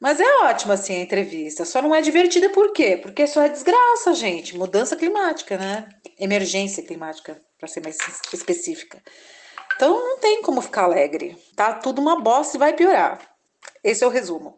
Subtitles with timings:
[0.00, 1.66] Mas é ótima, assim, a entrevista.
[1.66, 2.96] Só não é divertida por quê?
[2.96, 4.56] Porque só é desgraça, gente.
[4.56, 5.86] Mudança climática, né?
[6.18, 7.98] Emergência climática, para ser mais
[8.32, 8.98] específica.
[9.76, 11.36] Então não tem como ficar alegre.
[11.54, 13.20] Tá tudo uma bosta e vai piorar.
[13.84, 14.56] Esse é o resumo.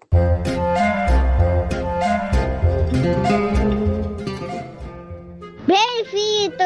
[5.66, 6.62] Bem-vindo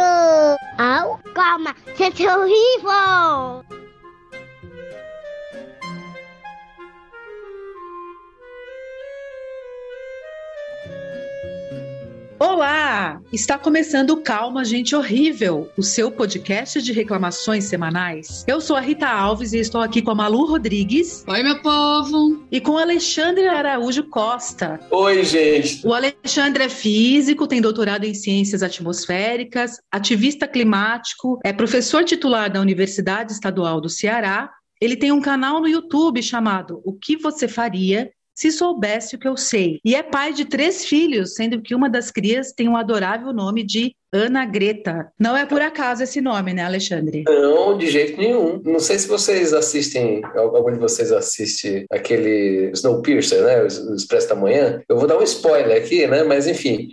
[0.79, 3.66] ao Calma, Gente Horrível!
[12.39, 13.23] Olá!
[13.33, 18.45] Está começando o Calma Gente Horrível, o seu podcast de reclamações semanais.
[18.47, 21.25] Eu sou a Rita Alves e estou aqui com a Malu Rodrigues.
[21.27, 22.45] Oi, meu povo!
[22.53, 24.79] E com o Alexandre Araújo Costa.
[24.91, 25.81] Oi, gente!
[25.87, 32.61] O Alexandre é físico, tem doutorado em ciências atmosféricas, ativista climático, é professor titular da
[32.61, 34.51] Universidade Estadual do Ceará.
[34.79, 39.27] Ele tem um canal no YouTube chamado O que Você Faria se soubesse o que
[39.27, 39.81] eu sei.
[39.83, 43.65] E é pai de três filhos, sendo que uma das crias tem um adorável nome
[43.65, 45.11] de Ana Greta.
[45.19, 47.25] Não é por acaso esse nome, né, Alexandre?
[47.27, 48.61] Não, de jeito nenhum.
[48.65, 54.35] Não sei se vocês assistem, algum de vocês assiste aquele Snowpiercer, né, o Expresso da
[54.35, 54.83] Manhã.
[54.89, 56.91] Eu vou dar um spoiler aqui, né, mas enfim.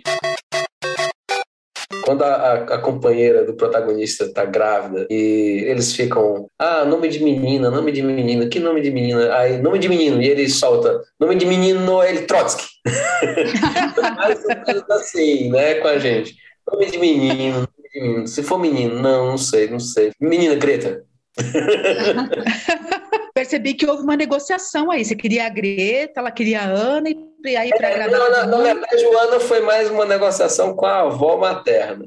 [2.04, 7.24] Quando a, a, a companheira do protagonista está grávida e eles ficam, ah, nome de
[7.24, 9.34] menina, nome de menina, que nome de menina?
[9.34, 12.66] Aí, nome de menino, e ele solta, nome de menino Noel Trotsky.
[14.16, 16.36] Mais ou menos assim, né, com a gente.
[16.70, 18.28] Nome de menino, nome de menino.
[18.28, 20.12] Se for menino, não, não sei, não sei.
[20.20, 21.02] Menina Greta.
[23.34, 25.04] Percebi que houve uma negociação aí.
[25.04, 28.20] Você queria a Greta, ela queria a Ana, e aí para é, agradar.
[28.20, 32.06] Não, na, na verdade, o Ana foi mais uma negociação com a avó materna.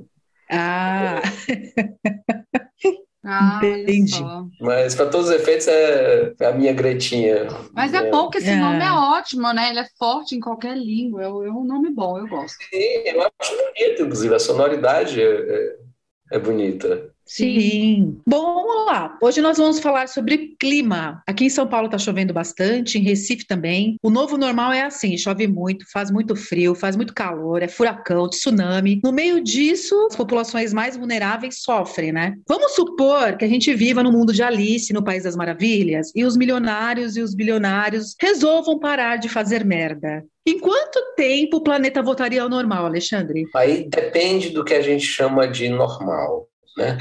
[0.49, 1.21] Ah!
[3.29, 4.23] Ah, Entendi.
[4.61, 7.47] Mas para todos os efeitos é a minha Gretinha.
[7.73, 8.09] Mas é, é.
[8.09, 8.55] bom que esse é.
[8.55, 9.69] nome é ótimo, né?
[9.69, 11.23] Ele é forte em qualquer língua.
[11.23, 12.55] É, é um nome bom, eu gosto.
[12.69, 14.33] Sim, eu acho bonito, inclusive.
[14.33, 15.75] A sonoridade é, é,
[16.31, 17.13] é bonita.
[17.27, 18.19] Sim.
[18.25, 19.17] Bom, vamos lá.
[19.21, 21.21] Hoje nós vamos falar sobre clima.
[21.27, 23.97] Aqui em São Paulo está chovendo bastante, em Recife também.
[24.01, 28.29] O novo normal é assim: chove muito, faz muito frio, faz muito calor, é furacão,
[28.29, 29.01] tsunami.
[29.03, 32.35] No meio disso, as populações mais vulneráveis sofrem, né?
[32.47, 36.23] Vamos supor que a gente viva no mundo de Alice, no País das Maravilhas, e
[36.23, 40.23] os milionários e os bilionários resolvam parar de fazer merda.
[40.45, 43.43] Em quanto tempo o planeta voltaria ao normal, Alexandre?
[43.53, 46.97] Aí depende do que a gente chama de normal né?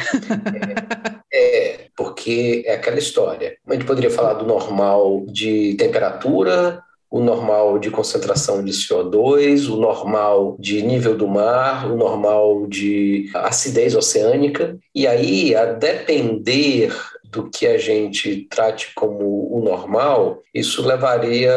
[1.33, 3.57] É, é, porque é aquela história.
[3.67, 9.77] A gente poderia falar do normal de temperatura, o normal de concentração de CO2, o
[9.77, 14.79] normal de nível do mar, o normal de acidez oceânica.
[14.95, 16.93] E aí, a depender
[17.25, 21.53] do que a gente trate como o normal, isso levaria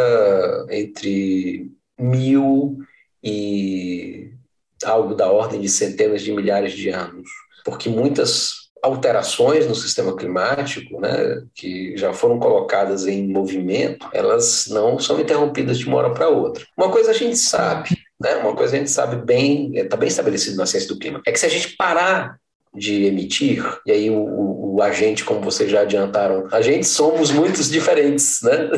[0.70, 2.78] entre mil
[3.24, 4.32] e
[4.84, 7.30] algo da ordem de centenas de milhares de anos
[7.64, 14.98] porque muitas alterações no sistema climático, né, que já foram colocadas em movimento, elas não
[14.98, 16.66] são interrompidas de uma hora para outra.
[16.78, 20.58] Uma coisa a gente sabe, né, uma coisa a gente sabe bem, está bem estabelecido
[20.58, 22.38] na ciência do clima, é que se a gente parar
[22.76, 27.32] de emitir, e aí o, o, o, agente, como vocês já adiantaram, a gente somos
[27.32, 28.70] muitos diferentes, né?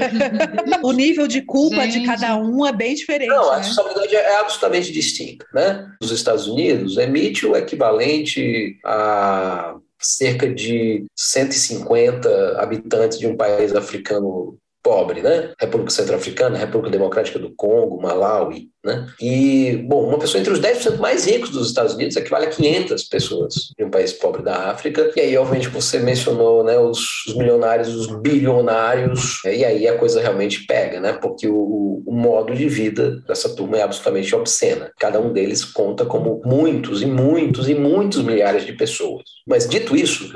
[0.84, 2.00] o nível de culpa gente.
[2.00, 3.30] de cada um é bem diferente.
[3.30, 3.62] Não, a né?
[3.62, 5.90] responsabilidade é absolutamente distinta, né?
[6.02, 14.58] Os Estados Unidos emite o equivalente a cerca de 150 habitantes de um país africano
[14.84, 15.52] pobre, né?
[15.58, 19.06] República Centro-Africana, República Democrática do Congo, Malawi, né?
[19.18, 23.02] E, bom, uma pessoa entre os 10% mais ricos dos Estados Unidos equivale a 500
[23.04, 25.10] pessoas de um país pobre da África.
[25.16, 30.20] E aí, obviamente, você mencionou, né, os, os milionários, os bilionários, e aí a coisa
[30.20, 31.14] realmente pega, né?
[31.14, 34.92] Porque o, o modo de vida dessa turma é absolutamente obscena.
[35.00, 39.22] Cada um deles conta como muitos e muitos e muitos milhares de pessoas.
[39.46, 40.30] Mas dito isso,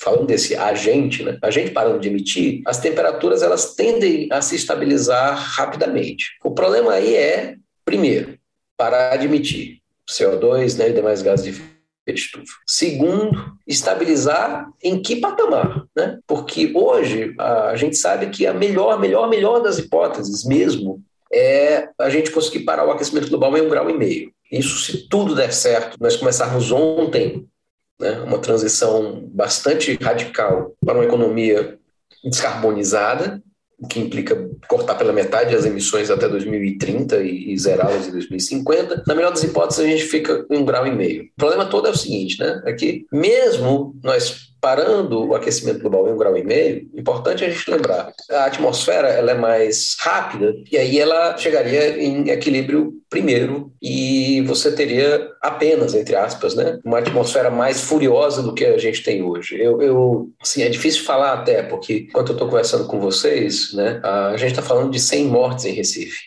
[0.00, 5.36] falando desse agente, né, agente parando de emitir, as temperaturas elas tendem a se estabilizar
[5.36, 6.36] rapidamente.
[6.42, 8.38] O problema aí é, primeiro,
[8.76, 11.74] parar de emitir CO2 né, e demais gases de efeito
[12.12, 12.52] estufa.
[12.66, 16.18] Segundo, estabilizar em que patamar, né?
[16.26, 21.02] Porque hoje a gente sabe que a melhor, melhor, melhor das hipóteses mesmo
[21.32, 24.32] é a gente conseguir parar o aquecimento global em um grau e meio.
[24.50, 27.46] Isso, se tudo der certo, nós começarmos ontem
[28.00, 31.78] né, uma transição bastante radical para uma economia
[32.24, 33.42] descarbonizada,
[33.78, 39.04] o que implica cortar pela metade as emissões até 2030 e, e zerá-las em 2050.
[39.06, 41.24] Na melhor das hipóteses, a gente fica em um grau e meio.
[41.24, 42.62] O problema todo é o seguinte, né?
[42.64, 47.50] É que mesmo nós parando o aquecimento global em um grau e meio, importante a
[47.50, 53.74] gente lembrar, a atmosfera ela é mais rápida e aí ela chegaria em equilíbrio primeiro
[53.82, 59.02] e você teria apenas, entre aspas, né, uma atmosfera mais furiosa do que a gente
[59.02, 59.60] tem hoje.
[59.60, 64.00] Eu, eu assim, é difícil falar até, porque enquanto eu estou conversando com vocês, né,
[64.02, 66.22] a gente está falando de 100 mortes em Recife.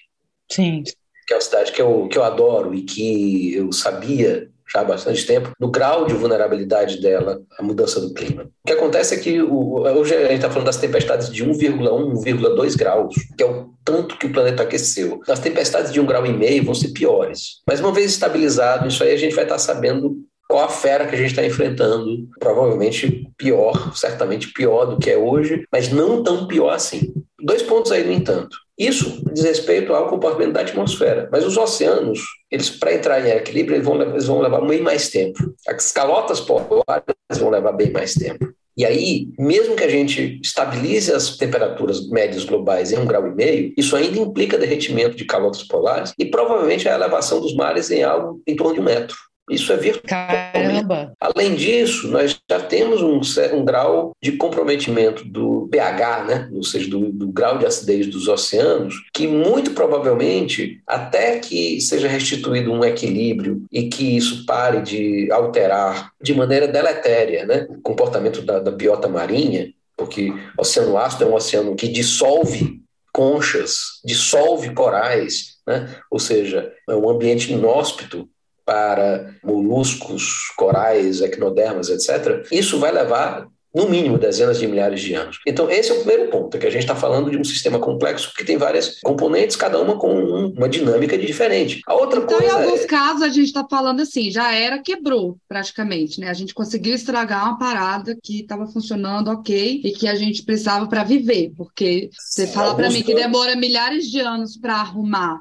[0.52, 0.84] Sim.
[1.26, 4.84] Que é uma cidade que eu, que eu adoro e que eu sabia já há
[4.84, 8.44] bastante tempo, do grau de vulnerabilidade dela à mudança do clima.
[8.44, 11.80] O que acontece é que o, hoje a gente está falando das tempestades de 1,1,
[11.80, 15.22] 1,2 graus, que é o tanto que o planeta aqueceu.
[15.28, 17.62] As tempestades de um grau e meio vão ser piores.
[17.66, 20.18] Mas uma vez estabilizado isso aí, a gente vai estar tá sabendo
[20.48, 22.28] qual a fera que a gente está enfrentando.
[22.40, 27.14] Provavelmente pior, certamente pior do que é hoje, mas não tão pior assim.
[27.40, 28.58] Dois pontos aí, no entanto.
[28.78, 31.28] Isso diz respeito ao comportamento da atmosfera.
[31.32, 32.20] Mas os oceanos,
[32.52, 35.54] eles para entrar em equilíbrio, eles vão, eles vão levar bem mais tempo.
[35.68, 38.54] As calotas polares vão levar bem mais tempo.
[38.78, 43.34] E aí, mesmo que a gente estabilize as temperaturas médias globais em um grau e
[43.34, 48.04] meio, isso ainda implica derretimento de calotas polares e provavelmente a elevação dos mares em
[48.04, 49.18] algo em torno de um metro.
[49.50, 50.04] Isso é virtual.
[50.08, 51.14] Caramba!
[51.20, 53.22] Além disso, nós já temos um,
[53.56, 56.50] um grau de comprometimento do pH, né?
[56.52, 62.08] ou seja, do, do, grau de acidez dos oceanos, que muito provavelmente, até que seja
[62.08, 67.66] restituído um equilíbrio e que isso pare de alterar de maneira deletéria né?
[67.70, 72.82] o comportamento da, da biota marinha, porque o oceano ácido é um oceano que dissolve
[73.14, 75.96] conchas, dissolve corais, né?
[76.12, 78.30] ou seja, é um ambiente inóspito
[78.68, 85.40] para moluscos, corais, equinodermas, etc., isso vai levar no mínimo dezenas de milhares de anos.
[85.46, 87.80] Então, esse é o primeiro ponto, é que a gente está falando de um sistema
[87.80, 90.12] complexo que tem várias componentes, cada uma com
[90.48, 91.82] uma dinâmica diferente.
[91.88, 92.88] A outra então, coisa em alguns é...
[92.88, 96.30] casos, a gente está falando assim, já era, quebrou praticamente, né?
[96.30, 100.88] A gente conseguiu estragar uma parada que estava funcionando ok e que a gente precisava
[100.88, 105.40] para viver, porque você fala para mim que demora milhares de anos para arrumar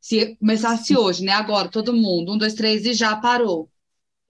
[0.00, 1.32] se começasse hoje, né?
[1.32, 3.68] Agora, todo mundo, um, dois, três e já parou.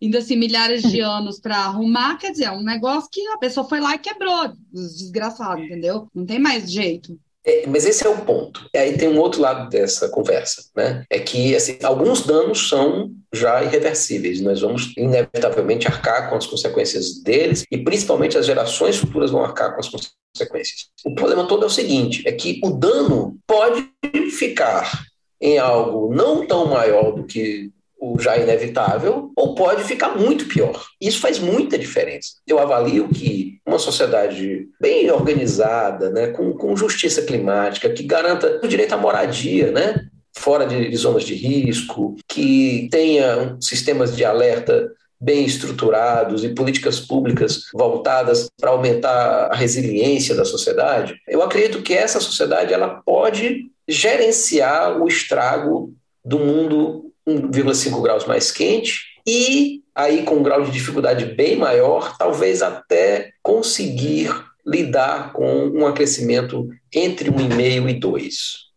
[0.03, 3.69] Ainda assim, milhares de anos para arrumar, quer dizer, é um negócio que a pessoa
[3.69, 6.09] foi lá e quebrou, desgraçado, entendeu?
[6.15, 7.19] Não tem mais jeito.
[7.45, 8.69] É, mas esse é o ponto.
[8.75, 11.05] E aí tem um outro lado dessa conversa, né?
[11.09, 14.41] É que assim, alguns danos são já irreversíveis.
[14.41, 19.75] Nós vamos inevitavelmente arcar com as consequências deles e principalmente as gerações futuras vão arcar
[19.75, 20.89] com as consequências.
[21.05, 23.89] O problema todo é o seguinte: é que o dano pode
[24.31, 25.10] ficar
[25.41, 27.71] em algo não tão maior do que
[28.01, 30.87] o já inevitável, ou pode ficar muito pior.
[30.99, 32.31] Isso faz muita diferença.
[32.47, 38.67] Eu avalio que uma sociedade bem organizada, né, com, com justiça climática, que garanta o
[38.67, 40.01] direito à moradia, né,
[40.35, 44.91] fora de, de zonas de risco, que tenha sistemas de alerta
[45.21, 51.93] bem estruturados e políticas públicas voltadas para aumentar a resiliência da sociedade, eu acredito que
[51.93, 55.93] essa sociedade ela pode gerenciar o estrago
[56.25, 62.17] do mundo 1,5 graus mais quente e aí com um grau de dificuldade bem maior,
[62.17, 64.31] talvez até conseguir
[64.67, 68.35] lidar com um aquecimento entre 1,5 e 2.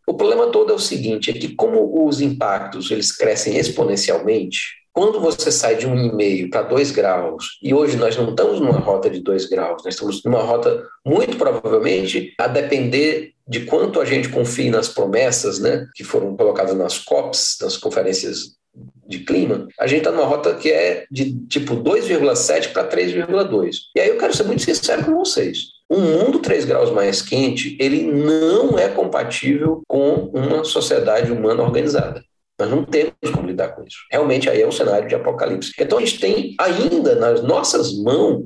[0.07, 5.19] O problema todo é o seguinte, é que como os impactos eles crescem exponencialmente, quando
[5.19, 9.19] você sai de 1,5 para 2 graus, e hoje nós não estamos numa rota de
[9.19, 14.71] 2 graus, nós estamos numa rota muito provavelmente a depender de quanto a gente confia
[14.71, 18.55] nas promessas né, que foram colocadas nas COPs, nas conferências
[19.07, 23.75] de clima, a gente está numa rota que é de tipo 2,7 para 3,2.
[23.95, 25.73] E aí eu quero ser muito sincero com vocês.
[25.89, 32.23] Um mundo 3 graus mais quente, ele não é compatível com uma sociedade humana organizada.
[32.59, 33.97] Nós não temos como lidar com isso.
[34.11, 35.73] Realmente aí é um cenário de apocalipse.
[35.79, 38.45] Então a gente tem ainda nas nossas mãos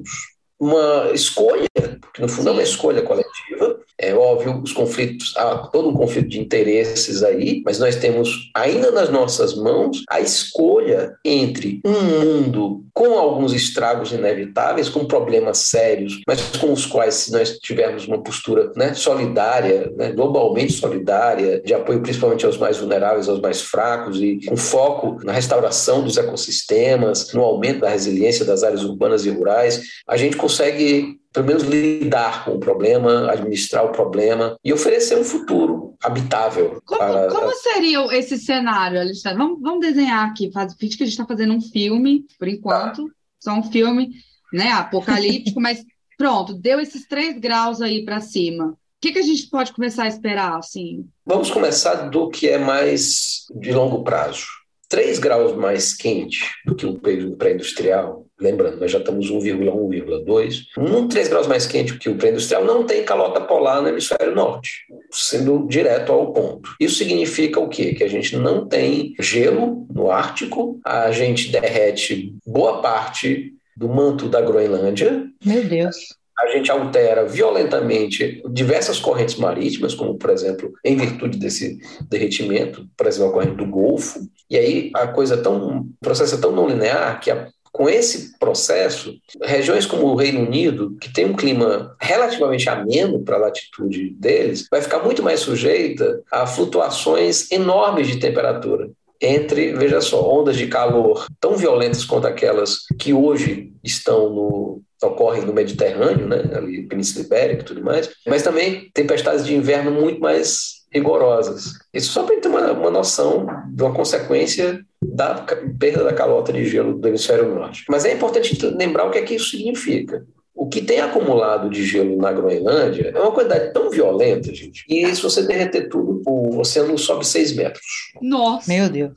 [0.60, 1.68] uma escolha,
[2.02, 6.30] porque no fundo é uma escolha coletiva, é óbvio, os conflitos, há todo um conflito
[6.30, 12.84] de interesses aí, mas nós temos ainda nas nossas mãos a escolha entre um mundo
[12.94, 18.22] com alguns estragos inevitáveis, com problemas sérios, mas com os quais, se nós tivermos uma
[18.22, 24.20] postura né, solidária, né, globalmente solidária, de apoio principalmente aos mais vulneráveis, aos mais fracos,
[24.22, 29.30] e com foco na restauração dos ecossistemas, no aumento da resiliência das áreas urbanas e
[29.30, 35.20] rurais, a gente consegue pelo menos lidar com o problema, administrar o problema e oferecer
[35.20, 36.82] um futuro habitável.
[36.84, 37.28] Como, para...
[37.28, 39.38] como seria esse cenário, Alexandre?
[39.38, 43.14] Vamos, vamos desenhar aqui, faz que a gente está fazendo um filme, por enquanto, tá.
[43.40, 44.10] só um filme
[44.52, 45.84] né, apocalíptico, mas
[46.18, 48.70] pronto, deu esses três graus aí para cima.
[48.70, 50.58] O que, que a gente pode começar a esperar?
[50.58, 51.06] Assim?
[51.24, 54.48] Vamos começar do que é mais de longo prazo.
[54.90, 60.66] 3 graus mais quente do que um período pré-industrial lembrando, nós já estamos 1,1, 1,2.
[60.78, 64.86] Um 3 graus mais quente que o pré-industrial não tem calota polar no hemisfério norte,
[65.12, 66.76] sendo direto ao ponto.
[66.80, 67.94] Isso significa o quê?
[67.94, 74.28] Que a gente não tem gelo no Ártico, a gente derrete boa parte do manto
[74.28, 75.26] da Groenlândia.
[75.44, 81.80] Meu Deus a gente altera violentamente diversas correntes marítimas, como, por exemplo, em virtude desse
[82.08, 84.20] derretimento, por exemplo, a corrente do Golfo.
[84.48, 87.88] E aí a coisa é tão, o processo é tão não linear que a, com
[87.88, 93.40] esse processo, regiões como o Reino Unido, que tem um clima relativamente ameno para a
[93.40, 98.90] latitude deles, vai ficar muito mais sujeita a flutuações enormes de temperatura
[99.22, 105.46] entre, veja só, ondas de calor tão violentas quanto aquelas que hoje estão no, ocorrem
[105.46, 110.20] no Mediterrâneo, né, ali Península Ibérica e tudo mais, mas também tempestades de inverno muito
[110.20, 111.74] mais rigorosas.
[111.94, 115.46] Isso só para ter uma, uma noção de uma consequência da
[115.80, 117.86] perda da calota de gelo do hemisfério norte.
[117.90, 120.26] Mas é importante lembrar o que é que isso significa.
[120.56, 125.06] O que tem acumulado de gelo na Groenlândia é uma quantidade tão violenta, gente, e
[125.16, 127.86] se você derreter tudo, o oceano sobe 6 metros.
[128.20, 128.68] Nossa!
[128.68, 129.14] Meu Deus!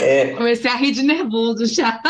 [0.00, 2.00] É, Comecei a rir de nervoso já.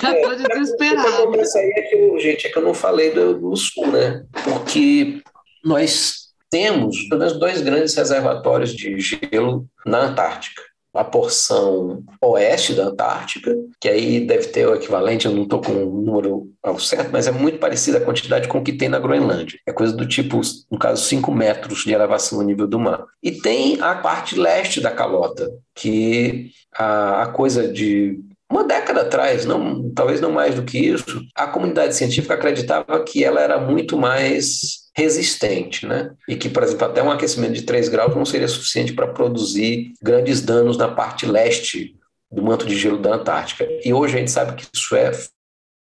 [0.00, 1.08] Já estou é, desesperado.
[1.08, 3.86] O que acontece aí é que, gente, é que eu não falei do, do sul,
[3.88, 4.24] né?
[4.44, 5.22] Porque
[5.64, 6.19] nós
[6.50, 13.54] temos pelo menos dois grandes reservatórios de gelo na Antártica a porção oeste da Antártica,
[13.80, 17.26] que aí deve ter o equivalente, eu não estou com o número ao certo, mas
[17.26, 19.58] é muito parecida a quantidade com o que tem na Groenlândia.
[19.66, 20.40] É coisa do tipo,
[20.70, 23.04] no caso, 5 metros de elevação no nível do mar.
[23.22, 29.44] E tem a parte leste da calota, que a, a coisa de uma década atrás,
[29.44, 33.96] não, talvez não mais do que isso, a comunidade científica acreditava que ela era muito
[33.96, 36.10] mais resistente, né?
[36.28, 39.92] E que, por exemplo, até um aquecimento de 3 graus não seria suficiente para produzir
[40.02, 41.94] grandes danos na parte leste
[42.30, 43.66] do manto de gelo da Antártica.
[43.84, 45.12] E hoje a gente sabe que isso é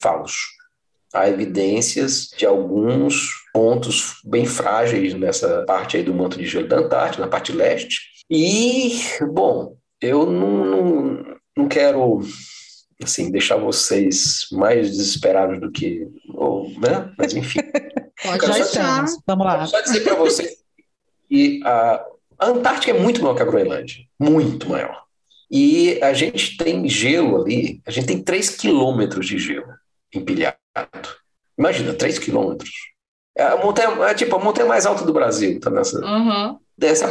[0.02, 0.38] falso.
[1.14, 6.78] Há evidências de alguns pontos bem frágeis nessa parte aí do manto de gelo da
[6.78, 8.02] Antártica, na parte leste.
[8.30, 9.00] E,
[9.32, 12.22] bom, eu não, não, não quero
[13.04, 16.08] assim, deixar vocês mais desesperados do que.
[16.34, 17.12] Ou, né?
[17.18, 17.60] Mas enfim.
[18.24, 19.20] Pode já estamos.
[19.26, 19.66] Vamos lá.
[19.66, 20.58] Só dizer para você
[21.30, 22.06] que a,
[22.38, 24.04] a Antártica é muito maior que a Groenlândia.
[24.20, 25.04] Muito maior.
[25.50, 29.74] E a gente tem gelo ali, a gente tem 3 quilômetros de gelo
[30.14, 30.58] empilhado.
[31.58, 32.70] Imagina, 3 quilômetros.
[33.36, 36.60] É a montanha, é tipo a montanha mais alta do Brasil, tá nessa, uhum.
[36.78, 37.08] dessa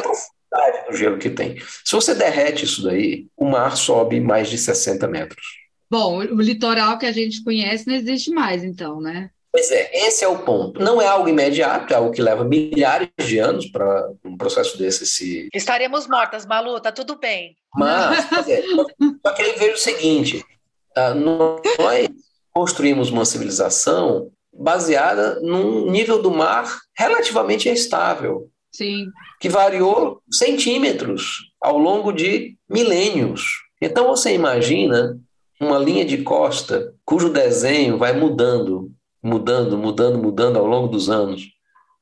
[0.49, 1.59] profundidade do gelo que tem.
[1.85, 5.45] Se você derrete isso daí, o mar sobe mais de 60 metros.
[5.91, 9.31] Bom, o litoral que a gente conhece não existe mais, então, né?
[9.51, 10.81] Pois é, esse é o ponto.
[10.81, 15.07] Não é algo imediato, é algo que leva milhares de anos para um processo desse
[15.07, 15.49] se.
[15.55, 17.57] Estaremos mortas, Malu, tá tudo bem.
[17.75, 18.63] Mas, é,
[19.27, 20.45] só que eu vejo o seguinte:
[20.97, 22.09] uh, nós
[22.53, 28.51] construímos uma civilização baseada num nível do mar relativamente estável.
[28.73, 29.07] Sim.
[29.41, 33.63] Que variou centímetros ao longo de milênios.
[33.81, 35.19] Então você imagina
[35.61, 41.51] uma linha de costa cujo desenho vai mudando mudando, mudando, mudando ao longo dos anos,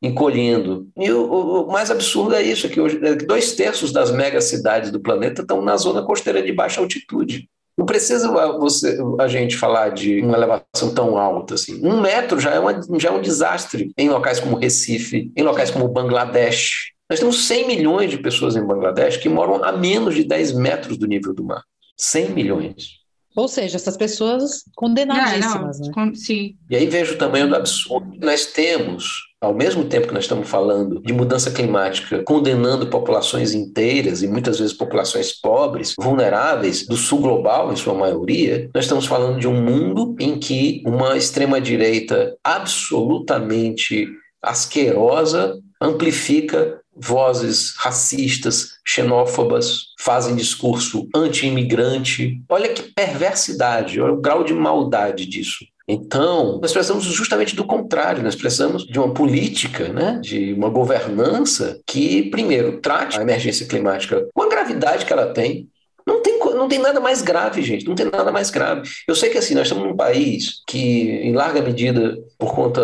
[0.00, 0.88] encolhendo.
[0.96, 5.00] E o, o mais absurdo é isso, que hoje é dois terços das megacidades do
[5.00, 7.48] planeta estão na zona costeira de baixa altitude.
[7.76, 11.78] Não precisa você, a gente falar de uma elevação tão alta assim.
[11.86, 15.70] Um metro já é, uma, já é um desastre em locais como Recife, em locais
[15.70, 16.92] como Bangladesh.
[17.08, 20.96] Nós temos 100 milhões de pessoas em Bangladesh que moram a menos de 10 metros
[20.96, 21.62] do nível do mar.
[21.98, 23.06] 100 milhões.
[23.36, 25.78] Ou seja, essas pessoas condenadíssimas.
[25.78, 26.12] Não, não, né?
[26.14, 26.56] Sim.
[26.70, 28.16] E aí vejo o tamanho do absurdo.
[28.18, 29.04] Nós temos,
[29.46, 34.58] ao mesmo tempo que nós estamos falando de mudança climática, condenando populações inteiras e muitas
[34.58, 39.62] vezes populações pobres, vulneráveis do sul global, em sua maioria, nós estamos falando de um
[39.62, 44.08] mundo em que uma extrema-direita absolutamente
[44.42, 52.42] asquerosa amplifica vozes racistas, xenófobas, fazem discurso anti-imigrante.
[52.48, 55.64] Olha que perversidade, olha o grau de maldade disso.
[55.88, 61.80] Então, nós precisamos justamente do contrário, nós precisamos de uma política, né, de uma governança
[61.86, 65.68] que, primeiro, trate a emergência climática com a gravidade que ela tem,
[66.04, 67.86] não tem, não tem nada mais grave, gente.
[67.86, 68.88] Não tem nada mais grave.
[69.06, 72.82] Eu sei que assim, nós estamos num país que, em larga medida, por conta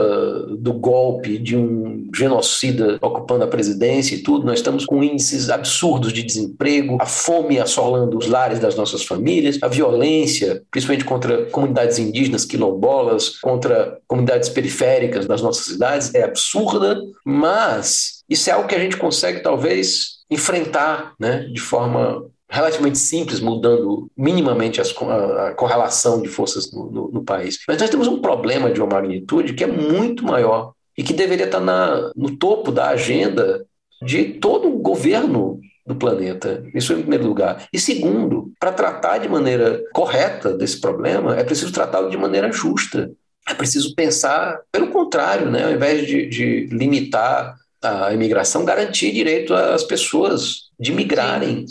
[0.56, 6.12] do golpe de um genocida ocupando a presidência e tudo, nós estamos com índices absurdos
[6.12, 11.98] de desemprego, a fome assolando os lares das nossas famílias, a violência, principalmente contra comunidades
[11.98, 18.74] indígenas, quilombolas, contra comunidades periféricas das nossas cidades, é absurda, mas isso é algo que
[18.74, 26.20] a gente consegue talvez enfrentar né, de forma relativamente simples, mudando minimamente as, a, correlação
[26.20, 27.58] de forças no, no, no, país.
[27.66, 31.46] Mas nós temos um problema de uma magnitude que é muito maior e que deveria
[31.46, 33.64] estar na, no topo da agenda
[34.02, 36.62] de todo o governo do planeta.
[36.74, 37.66] Isso em primeiro lugar.
[37.72, 43.10] E segundo, para tratar de maneira correta desse problema, é preciso tratá-lo de maneira justa.
[43.48, 45.64] É preciso pensar, pelo contrário, né?
[45.64, 51.64] ao invés de, de limitar a imigração, garantir direito às pessoas de migrarem.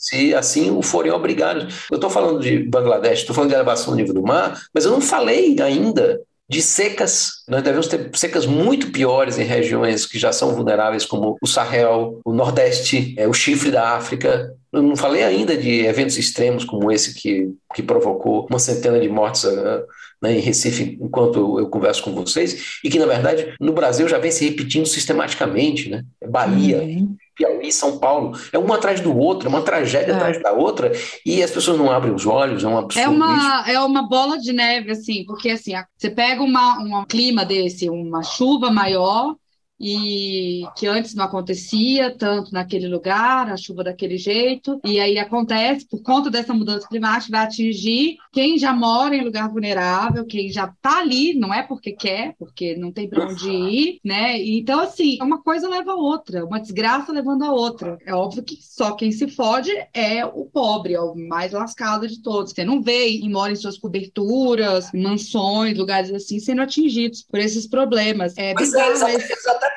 [0.00, 1.86] Se assim o forem obrigados.
[1.90, 4.90] Eu estou falando de Bangladesh, estou falando de elevação do nível do mar, mas eu
[4.90, 7.44] não falei ainda de secas.
[7.46, 12.18] Nós devemos ter secas muito piores em regiões que já são vulneráveis, como o Sahel,
[12.24, 14.52] o Nordeste, é, o chifre da África.
[14.72, 19.08] Eu não falei ainda de eventos extremos como esse que, que provocou uma centena de
[19.08, 19.84] mortes uh,
[20.22, 24.18] né, em Recife, enquanto eu, converso com vocês, e que, na verdade, no Brasil já
[24.18, 25.88] vem se repetindo sistematicamente.
[25.88, 26.04] Né?
[26.28, 27.16] Bahia, uhum.
[27.40, 28.38] Piauí, São Paulo.
[28.52, 30.14] É uma atrás do outro, é uma tragédia é.
[30.14, 30.92] atrás da outra,
[31.24, 33.04] e as pessoas não abrem os olhos, é um absurdo.
[33.04, 37.44] É uma, é uma bola de neve, assim, porque assim, você pega uma, um clima
[37.44, 39.34] desse, uma chuva maior,
[39.80, 45.86] e que antes não acontecia tanto naquele lugar, a chuva daquele jeito, e aí acontece,
[45.88, 50.66] por conta dessa mudança climática, vai atingir quem já mora em lugar vulnerável, quem já
[50.66, 54.38] está ali, não é porque quer, porque não tem para onde ir, né?
[54.42, 57.98] Então, assim, uma coisa leva a outra, uma desgraça levando a outra.
[58.04, 62.20] É óbvio que só quem se fode é o pobre, é o mais lascado de
[62.22, 62.52] todos.
[62.52, 67.66] Você não vê e mora em suas coberturas, mansões, lugares assim, sendo atingidos por esses
[67.66, 68.36] problemas.
[68.36, 68.98] É bizarro.
[69.00, 69.28] Mas,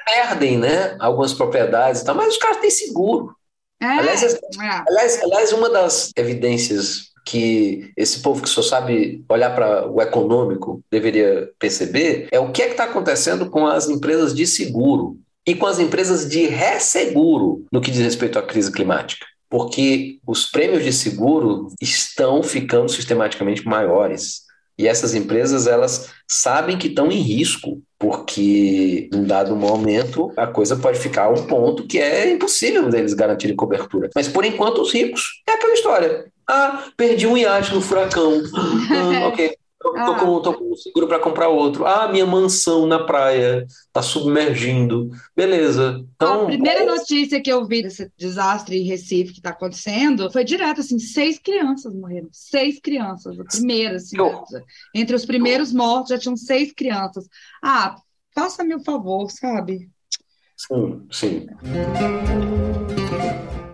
[0.06, 3.36] perdem né, algumas propriedades e tal, mas os caras têm seguro.
[3.82, 4.40] É, aliás, é.
[4.88, 10.82] aliás, aliás, uma das evidências que esse povo que só sabe olhar para o econômico
[10.92, 15.56] deveria perceber é o que é que está acontecendo com as empresas de seguro e
[15.56, 19.26] com as empresas de resseguro no que diz respeito à crise climática.
[19.50, 24.44] Porque os prêmios de seguro estão ficando sistematicamente maiores.
[24.78, 30.46] E essas empresas, elas sabem que estão em risco, porque em um dado momento a
[30.46, 34.10] coisa pode ficar a um ponto que é impossível deles garantirem cobertura.
[34.14, 36.26] Mas por enquanto os ricos é aquela história.
[36.46, 38.44] Ah, perdi um iate no furacão.
[38.92, 39.56] Ah, ok.
[39.84, 40.18] Tô, ah.
[40.18, 41.86] com, tô com seguro para comprar outro.
[41.86, 45.12] Ah, minha mansão na praia está submergindo.
[45.36, 46.06] Beleza.
[46.16, 50.46] Então, a primeira notícia que eu vi desse desastre em Recife que está acontecendo foi
[50.46, 52.30] direto, assim, seis crianças morreram.
[52.32, 53.38] Seis crianças.
[53.38, 54.16] A primeira, assim,
[54.96, 57.28] entre os primeiros mortos já tinham seis crianças.
[57.62, 57.98] Ah,
[58.34, 59.90] faça-me o um favor, sabe?
[60.56, 61.48] Sim, sim.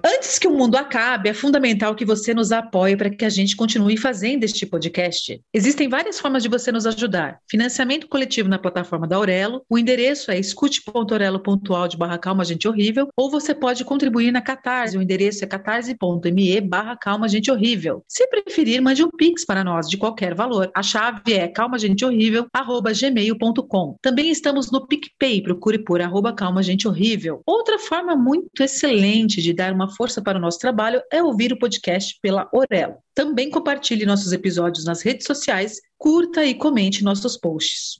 [0.03, 3.55] Antes que o mundo acabe, é fundamental que você nos apoie para que a gente
[3.55, 5.41] continue fazendo este podcast.
[5.53, 7.39] Existem várias formas de você nos ajudar.
[7.49, 13.29] Financiamento coletivo na plataforma da Aurelo, o endereço é escute.orelo.audio barra calma gente horrível, ou
[13.29, 18.03] você pode contribuir na Catarse, o endereço é catarse.me barra calma gente horrível.
[18.07, 20.71] Se preferir, mande um pix para nós de qualquer valor.
[20.75, 23.97] A chave é calmagentehorrível arroba gmail.com.
[24.01, 27.41] Também estamos no PicPay, procure por arroba calma gente horrível.
[27.45, 31.59] Outra forma muito excelente de dar uma força para o nosso trabalho é ouvir o
[31.59, 32.97] podcast pela Orelo.
[33.13, 37.99] Também compartilhe nossos episódios nas redes sociais, curta e comente nossos posts.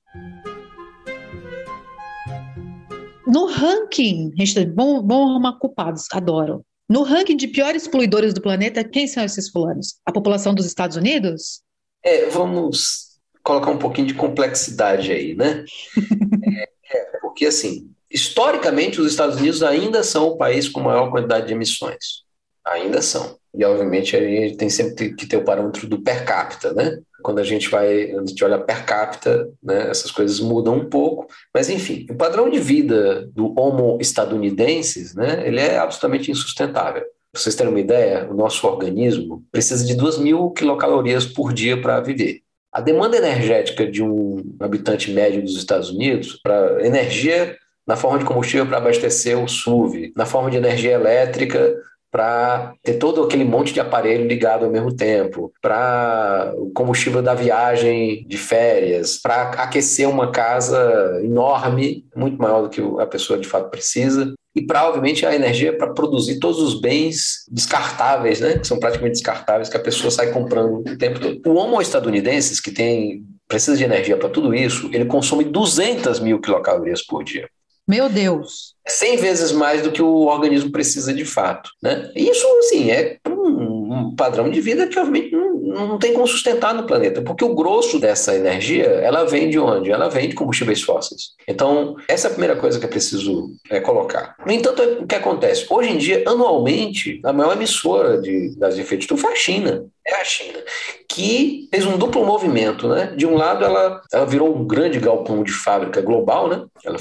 [3.28, 6.65] No ranking, gente, bom, bom arrumar culpados, adoro.
[6.89, 9.99] No ranking de piores poluidores do planeta, quem são esses fulanos?
[10.06, 11.62] A população dos Estados Unidos?
[12.04, 15.63] É, vamos colocar um pouquinho de complexidade aí, né?
[16.43, 21.47] é, é, porque assim, historicamente, os Estados Unidos ainda são o país com maior quantidade
[21.47, 22.23] de emissões.
[22.65, 23.37] Ainda são.
[23.53, 26.99] E, obviamente, a gente tem sempre que ter o parâmetro do per capita, né?
[27.21, 31.27] Quando a gente vai, a gente olha per capita, né, essas coisas mudam um pouco,
[31.53, 37.03] mas enfim, o padrão de vida do homo estadunidenses, né, ele é absolutamente insustentável.
[37.31, 41.79] Para vocês terem uma ideia, o nosso organismo precisa de 2 mil quilocalorias por dia
[41.79, 42.41] para viver.
[42.71, 47.57] A demanda energética de um habitante médio dos Estados Unidos, para energia
[47.89, 51.75] na forma de combustível para abastecer o SUV, na forma de energia elétrica
[52.12, 57.34] para ter todo aquele monte de aparelho ligado ao mesmo tempo, para o combustível da
[57.34, 63.47] viagem de férias, para aquecer uma casa enorme, muito maior do que a pessoa de
[63.47, 68.67] fato precisa, e para, obviamente, a energia para produzir todos os bens descartáveis, né, que
[68.67, 71.39] são praticamente descartáveis, que a pessoa sai comprando o tempo todo.
[71.47, 76.39] O homo estadunidenses, que tem precisa de energia para tudo isso, ele consome 200 mil
[76.39, 77.47] quilocalorias por dia.
[77.89, 78.75] Meu Deus.
[78.88, 81.71] 100 vezes mais do que o organismo precisa de fato.
[81.82, 82.12] Né?
[82.15, 86.86] Isso, assim, é um, padrão de vida que, obviamente, não, não tem como sustentar no
[86.86, 89.91] planeta, porque o grosso dessa energia, ela vem de onde?
[89.91, 91.32] Ela vem de combustíveis fósseis.
[91.47, 94.36] Então, essa é a primeira coisa que é preciso é, colocar.
[94.45, 95.65] No entanto, o que acontece?
[95.67, 99.86] Hoje em dia, anualmente, a maior emissora de gases de efeito estufa é a China.
[100.06, 100.60] É a China,
[101.08, 103.13] que fez um duplo movimento, né?
[103.15, 106.65] De um lado, ela, ela virou um grande galpão de fábrica global, né?
[106.86, 106.99] Ela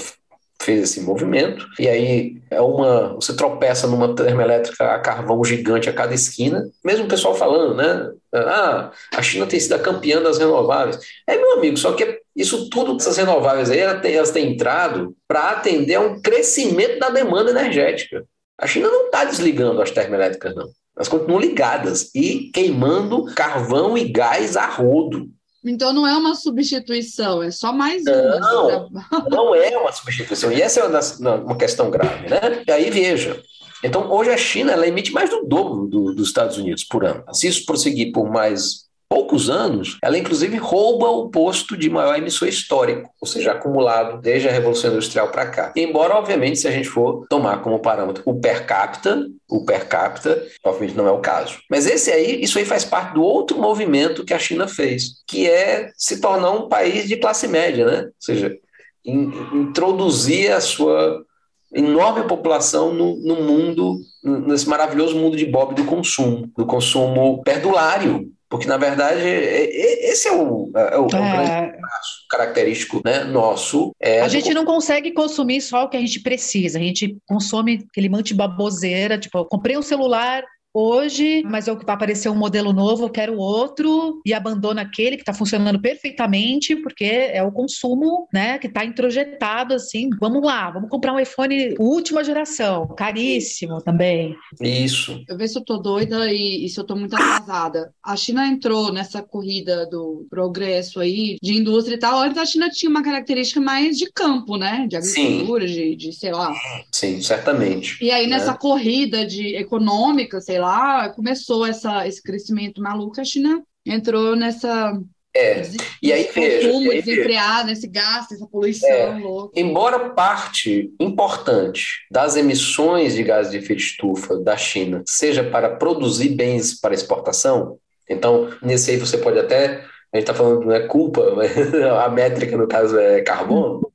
[0.61, 3.15] fez esse movimento, e aí é uma.
[3.15, 8.11] Você tropeça numa termoelétrica a carvão gigante a cada esquina, mesmo o pessoal falando, né?
[8.33, 10.99] Ah, a China tem sido a campeã das renováveis.
[11.27, 15.15] É, meu amigo, só que isso tudo, essas renováveis aí, elas têm, elas têm entrado
[15.27, 18.23] para atender a um crescimento da demanda energética.
[18.57, 20.69] A China não está desligando as termoelétricas, não.
[20.95, 25.29] Elas continuam ligadas e queimando carvão e gás a rodo.
[25.63, 28.39] Então não é uma substituição, é só mais uma.
[28.39, 28.89] Não,
[29.29, 30.51] não é uma substituição.
[30.51, 32.63] E essa é uma, uma questão grave, né?
[32.67, 33.41] E aí veja.
[33.83, 37.23] Então, hoje a China ela emite mais do dobro do, dos Estados Unidos por ano.
[37.33, 42.47] Se isso prosseguir por mais poucos anos, ela inclusive rouba o posto de maior emissor
[42.47, 45.73] histórico, ou seja, acumulado desde a Revolução Industrial para cá.
[45.75, 50.45] Embora, obviamente, se a gente for tomar como parâmetro o per capita, o per capita,
[50.63, 51.57] obviamente não é o caso.
[51.69, 55.49] Mas esse aí, isso aí faz parte do outro movimento que a China fez, que
[55.49, 58.03] é se tornar um país de classe média, né?
[58.03, 58.55] Ou seja,
[59.03, 61.25] in, introduzir a sua
[61.73, 68.31] enorme população no, no mundo, nesse maravilhoso mundo de Bob do consumo, do consumo perdulário,
[68.49, 71.07] porque, na verdade, é, é, esse é o, é o, é.
[71.07, 73.95] grande passo característico né, nosso.
[73.99, 76.79] É a gente não consegue consumir só o que a gente precisa.
[76.79, 79.19] A gente consome aquele monte de baboseira.
[79.19, 83.37] Tipo, eu comprei um celular, hoje, mas eu vai aparecer um modelo novo, eu quero
[83.37, 88.85] outro e abandono aquele que está funcionando perfeitamente, porque é o consumo, né, que está
[88.85, 90.09] introjetado assim.
[90.19, 94.35] Vamos lá, vamos comprar um iPhone última geração, caríssimo também.
[94.61, 95.23] Isso.
[95.27, 97.93] Eu vejo se eu tô doida e, e se eu tô muito atrasada.
[98.03, 102.19] A China entrou nessa corrida do progresso aí de indústria e tal.
[102.19, 106.31] Antes a China tinha uma característica mais de campo, né, de agricultura, de, de, sei
[106.31, 106.53] lá.
[106.91, 107.97] Sim, certamente.
[108.03, 108.57] E aí nessa né?
[108.59, 114.99] corrida de econômica, sei lá, começou essa, esse crescimento maluco, a China entrou nessa.
[115.35, 115.61] É,
[116.01, 119.59] e aí veja, consumo desenfreado, nesse gasto, essa poluição é, louca.
[119.59, 126.29] Embora parte importante das emissões de gases de efeito estufa da China seja para produzir
[126.29, 127.77] bens para exportação,
[128.09, 131.51] então nesse aí você pode até, a gente está falando não é culpa, mas
[132.03, 133.89] a métrica no caso é carbono,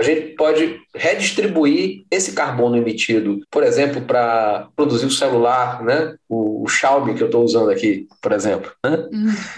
[0.00, 6.16] a gente pode redistribuir esse carbono emitido, por exemplo, para produzir o celular, né?
[6.26, 8.72] o, o Xiaomi que eu estou usando aqui, por exemplo.
[8.82, 9.08] Né?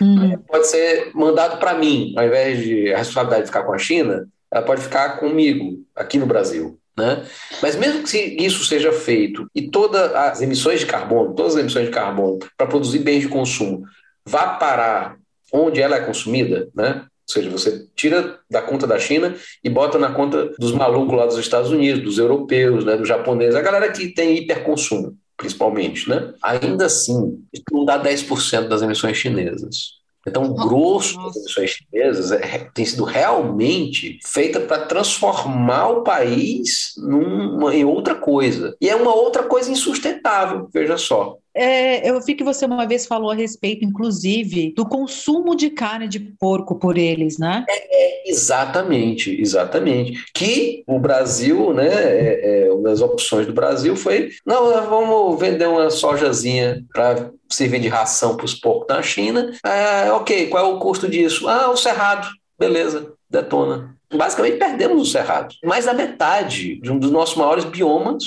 [0.00, 0.38] Uhum.
[0.48, 4.64] Pode ser mandado para mim, ao invés de a responsabilidade ficar com a China, ela
[4.64, 6.76] pode ficar comigo, aqui no Brasil.
[6.98, 7.24] Né?
[7.62, 11.86] Mas mesmo que isso seja feito e todas as emissões de carbono, todas as emissões
[11.86, 13.84] de carbono para produzir bens de consumo
[14.26, 15.16] vá parar
[15.52, 17.04] onde ela é consumida, né?
[17.28, 21.26] Ou seja, você tira da conta da China e bota na conta dos malucos lá
[21.26, 26.34] dos Estados Unidos, dos europeus, né, dos japoneses, a galera que tem hiperconsumo, principalmente, né?
[26.42, 30.02] Ainda assim, isso não dá 10% das emissões chinesas.
[30.26, 36.92] Então, o grosso das emissões chinesas é, tem sido realmente feita para transformar o país
[36.96, 38.76] numa, em outra coisa.
[38.80, 41.38] E é uma outra coisa insustentável, veja só.
[41.54, 46.08] É, eu vi que você uma vez falou a respeito, inclusive, do consumo de carne
[46.08, 47.64] de porco por eles, né?
[47.68, 50.24] É, exatamente, exatamente.
[50.34, 55.68] Que o Brasil, né, é, é, uma das opções do Brasil foi, não, vamos vender
[55.68, 59.52] uma sojazinha para servir de ração para os porcos da China.
[59.64, 61.48] É, ok, qual é o custo disso?
[61.48, 63.94] Ah, o cerrado, beleza, detona.
[64.14, 65.54] Basicamente perdemos o cerrado.
[65.64, 68.24] Mais da metade de um dos nossos maiores biomas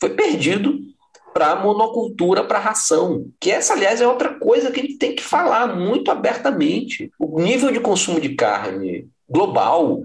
[0.00, 0.80] foi perdido
[1.34, 3.26] para monocultura, para ração.
[3.40, 7.10] Que essa, aliás, é outra coisa que a gente tem que falar muito abertamente.
[7.18, 10.04] O nível de consumo de carne global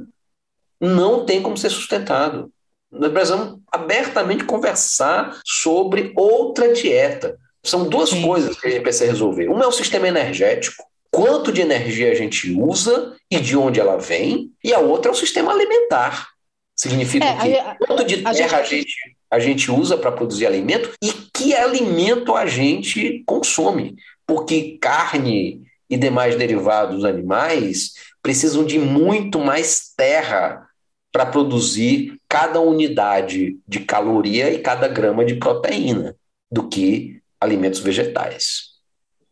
[0.82, 2.52] não tem como ser sustentado.
[2.92, 7.38] Nós precisamos abertamente conversar sobre outra dieta.
[7.63, 8.24] São duas Sim.
[8.24, 9.48] coisas que a gente precisa resolver.
[9.48, 13.98] Uma é o sistema energético, quanto de energia a gente usa e de onde ela
[13.98, 16.28] vem, e a outra é o sistema alimentar.
[16.76, 20.12] Significa é, que a, quanto de terra a gente, a gente a gente usa para
[20.12, 23.96] produzir alimento e que alimento a gente consome.
[24.26, 30.68] Porque carne e demais derivados animais precisam de muito mais terra
[31.12, 36.15] para produzir cada unidade de caloria e cada grama de proteína
[36.52, 38.70] do que alimentos vegetais.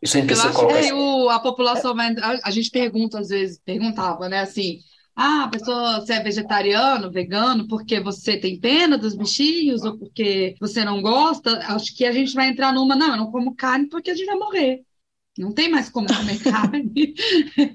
[0.02, 0.82] Isso a gente precisa colocar.
[0.82, 1.96] Que a população
[2.44, 4.80] a gente pergunta, às vezes, perguntava, né, assim
[5.20, 10.56] ah, a pessoa, você é vegetariano, vegano, porque você tem pena dos bichinhos ou porque
[10.60, 11.58] você não gosta.
[11.74, 14.28] Acho que a gente vai entrar numa, não, eu não como carne porque a gente
[14.28, 14.82] vai morrer.
[15.36, 17.16] Não tem mais como comer carne.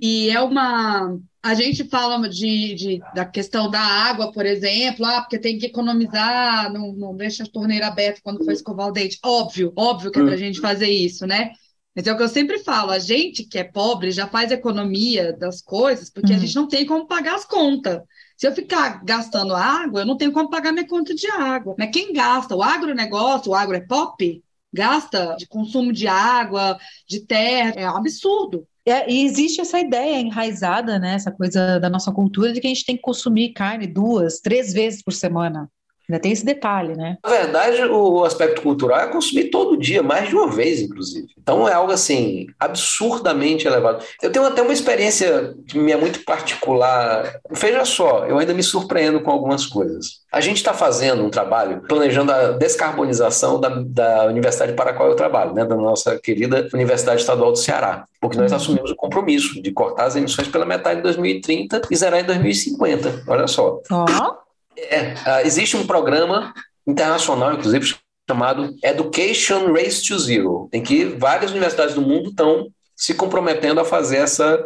[0.00, 1.18] e é uma.
[1.42, 5.66] A gente fala de, de, da questão da água, por exemplo, ah, porque tem que
[5.66, 9.18] economizar, não, não deixa a torneira aberta quando for escovar o dente.
[9.24, 11.50] Óbvio, óbvio que é para a gente fazer isso, né?
[11.94, 15.32] Mas é o que eu sempre falo, a gente que é pobre já faz economia
[15.32, 18.00] das coisas porque a gente não tem como pagar as contas.
[18.36, 21.74] Se eu ficar gastando água, eu não tenho como pagar minha conta de água.
[21.78, 22.56] Mas quem gasta?
[22.56, 27.96] O agronegócio, o agro é pop, gasta de consumo de água, de terra, é um
[27.96, 28.66] absurdo.
[28.84, 32.70] É, e existe essa ideia enraizada, né, essa coisa da nossa cultura de que a
[32.70, 35.70] gente tem que consumir carne duas, três vezes por semana.
[36.12, 37.16] Ainda tem esse detalhe, né?
[37.24, 41.28] Na verdade, o aspecto cultural é consumir todo dia, mais de uma vez, inclusive.
[41.40, 44.04] Então é algo assim, absurdamente elevado.
[44.20, 47.40] Eu tenho até uma experiência que me é muito particular.
[47.50, 50.20] Veja só, eu ainda me surpreendo com algumas coisas.
[50.30, 55.08] A gente está fazendo um trabalho planejando a descarbonização da, da universidade para a qual
[55.08, 59.62] eu trabalho, né, da nossa querida Universidade Estadual do Ceará, porque nós assumimos o compromisso
[59.62, 63.24] de cortar as emissões pela metade em 2030 e zerar em 2050.
[63.26, 63.80] Olha só.
[63.90, 64.41] Ó.
[64.76, 66.54] É, uh, existe um programa
[66.86, 67.94] internacional, inclusive,
[68.28, 73.84] chamado Education Race to Zero, em que várias universidades do mundo estão se comprometendo a
[73.84, 74.64] fazer essa,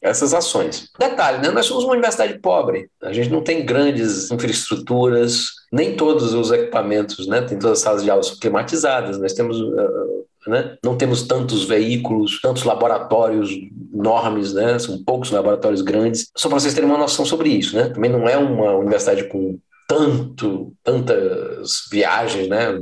[0.00, 0.90] essas ações.
[0.98, 1.50] Detalhe, né?
[1.50, 7.26] nós somos uma universidade pobre, a gente não tem grandes infraestruturas, nem todos os equipamentos,
[7.26, 7.42] né?
[7.42, 9.60] tem todas as salas de aula climatizadas, nós temos...
[9.60, 10.76] Uh, né?
[10.84, 13.50] Não temos tantos veículos, tantos laboratórios
[13.92, 14.78] enormes, né?
[14.78, 16.30] São poucos laboratórios grandes.
[16.36, 17.88] Só para vocês terem uma noção sobre isso, né?
[17.90, 22.78] Também não é uma universidade com tanto, tantas viagens, né?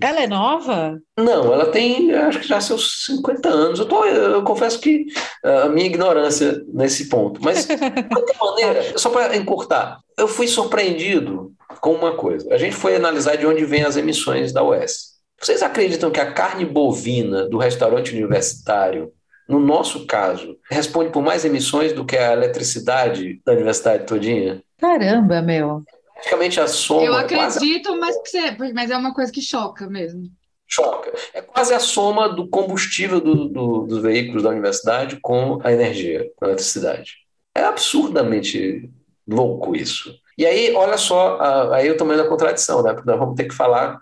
[0.00, 0.98] Ela é nova?
[1.18, 3.78] Não, ela tem, acho que já seus 50 anos.
[3.78, 5.06] Eu, tô, eu confesso que
[5.44, 7.40] a minha ignorância nesse ponto.
[7.42, 12.52] Mas, de qualquer maneira, só para encurtar, eu fui surpreendido com uma coisa.
[12.52, 15.11] A gente foi analisar de onde vêm as emissões da UES.
[15.42, 19.12] Vocês acreditam que a carne bovina do restaurante universitário,
[19.48, 24.62] no nosso caso, responde por mais emissões do que a eletricidade da universidade todinha?
[24.78, 25.82] Caramba, meu.
[26.14, 27.02] Praticamente a soma.
[27.04, 28.56] Eu acredito, quase...
[28.56, 30.28] mas, mas é uma coisa que choca mesmo.
[30.64, 31.12] Choca.
[31.34, 36.30] É quase a soma do combustível do, do, dos veículos da universidade com a energia,
[36.36, 37.16] com a eletricidade.
[37.52, 38.88] É absurdamente
[39.26, 40.14] louco isso.
[40.38, 42.94] E aí, olha só, aí o tamanho da contradição, né?
[42.94, 44.00] Porque nós vamos ter que falar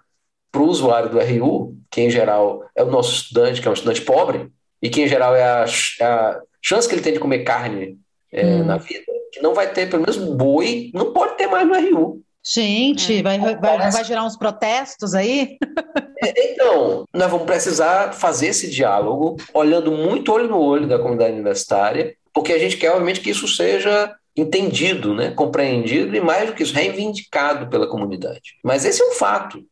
[0.50, 3.74] para o usuário do RU, que em geral é o nosso estudante, que é um
[3.74, 4.50] estudante pobre,
[4.82, 5.64] e que em geral é a,
[6.00, 7.98] é a chance que ele tem de comer carne
[8.32, 8.64] é, hum.
[8.64, 12.22] na vida, que não vai ter, pelo menos boi, não pode ter mais no RU.
[12.42, 13.22] Gente, é.
[13.22, 15.58] vai, vai, vai gerar uns protestos aí?
[16.22, 21.32] É, então, nós vamos precisar fazer esse diálogo, olhando muito olho no olho da comunidade
[21.32, 26.54] universitária, porque a gente quer, obviamente, que isso seja entendido, né, compreendido e, mais do
[26.54, 28.56] que isso, reivindicado pela comunidade.
[28.62, 29.64] Mas esse é um fato.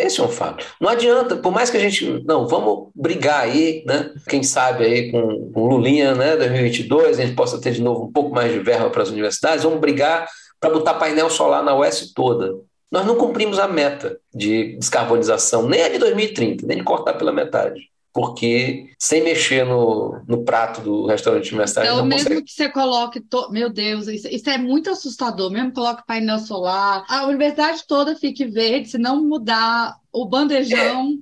[0.00, 0.64] Esse é um fato.
[0.80, 2.24] Não adianta, por mais que a gente.
[2.24, 4.10] Não, vamos brigar aí, né?
[4.28, 6.36] Quem sabe aí com, Lulinha, né?
[6.36, 9.64] 2022, a gente possa ter de novo um pouco mais de verba para as universidades,
[9.64, 10.26] vamos brigar
[10.58, 12.54] para botar painel solar na UES toda.
[12.90, 17.32] Nós não cumprimos a meta de descarbonização, nem a de 2030, nem de cortar pela
[17.32, 21.90] metade porque sem mexer no, no prato do restaurante universitário.
[21.90, 22.42] Então, mesmo consegue.
[22.42, 23.20] que você coloque.
[23.20, 23.50] To...
[23.50, 25.50] Meu Deus, isso, isso, é muito assustador.
[25.50, 31.18] Mesmo que coloque painel solar, a universidade toda fique verde, se não mudar o bandejão.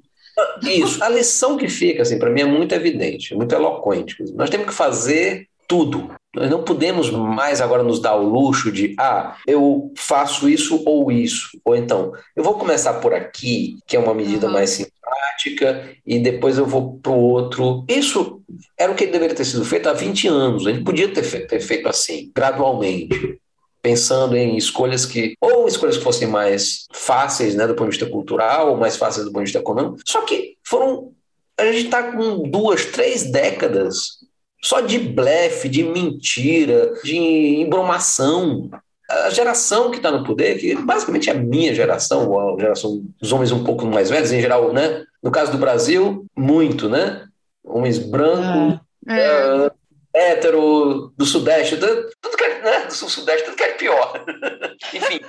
[0.64, 0.70] É.
[0.70, 4.16] Isso, a lição que fica, assim, para mim é muito evidente, muito eloquente.
[4.34, 6.10] Nós temos que fazer tudo.
[6.38, 11.10] Nós não podemos mais agora nos dar o luxo de, ah, eu faço isso ou
[11.10, 11.58] isso.
[11.64, 14.52] Ou então, eu vou começar por aqui, que é uma medida uhum.
[14.52, 17.84] mais simpática, e depois eu vou para o outro.
[17.88, 18.40] Isso
[18.78, 20.66] era o que deveria ter sido feito há 20 anos.
[20.66, 23.38] A gente podia ter feito, ter feito assim, gradualmente
[23.80, 28.10] pensando em escolhas que, ou escolhas que fossem mais fáceis, né, do ponto de vista
[28.10, 31.12] cultural, ou mais fáceis do ponto de vista econômico, só que foram,
[31.56, 34.17] a gente está com duas, três décadas
[34.62, 38.70] só de blefe, de mentira, de embromação.
[39.08, 43.32] A geração que está no poder, que basicamente é a minha geração, a geração dos
[43.32, 45.04] homens um pouco mais velhos, em geral, né?
[45.22, 47.26] No caso do Brasil, muito, né?
[47.64, 49.66] Homens brancos, é.
[49.66, 49.70] uh,
[50.14, 52.86] hétero, do Sudeste, tudo que é, né?
[52.86, 54.24] do Sul-Sudeste, tudo que é pior.
[54.92, 55.20] Enfim.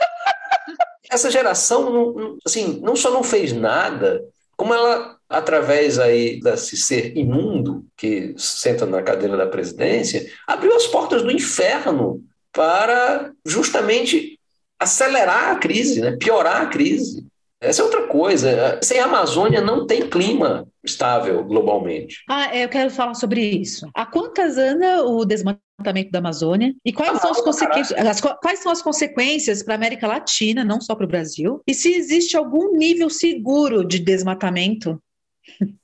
[1.10, 4.24] Essa geração, assim, não só não fez nada,
[4.56, 10.88] como ela, através aí desse ser imundo que senta na cadeira da presidência, abriu as
[10.88, 14.39] portas do inferno para justamente
[14.80, 16.18] acelerar a crise, né?
[16.18, 17.28] piorar a crise.
[17.62, 18.80] Essa é outra coisa.
[18.82, 22.24] Sem a Amazônia não tem clima estável globalmente.
[22.30, 23.88] Ah, é, eu quero falar sobre isso.
[23.94, 26.74] Há quantas anda o desmatamento da Amazônia?
[26.86, 30.63] E quais, ah, são, as consequências, as, quais são as consequências para a América Latina,
[30.63, 31.62] não só para o Brasil?
[31.68, 34.98] E se existe algum nível seguro de desmatamento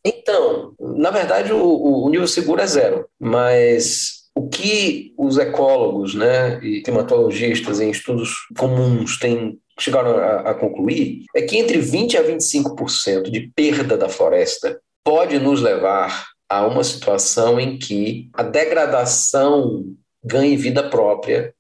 [0.04, 6.60] Então, na verdade, o, o nível seguro é zero, mas o que os ecólogos né,
[6.63, 12.23] e climatologistas em estudos comuns têm chegaram a, a concluir é que entre 20% a
[12.23, 19.84] 25% de perda da floresta pode nos levar a uma situação em que a degradação
[20.23, 21.54] ganhe vida própria,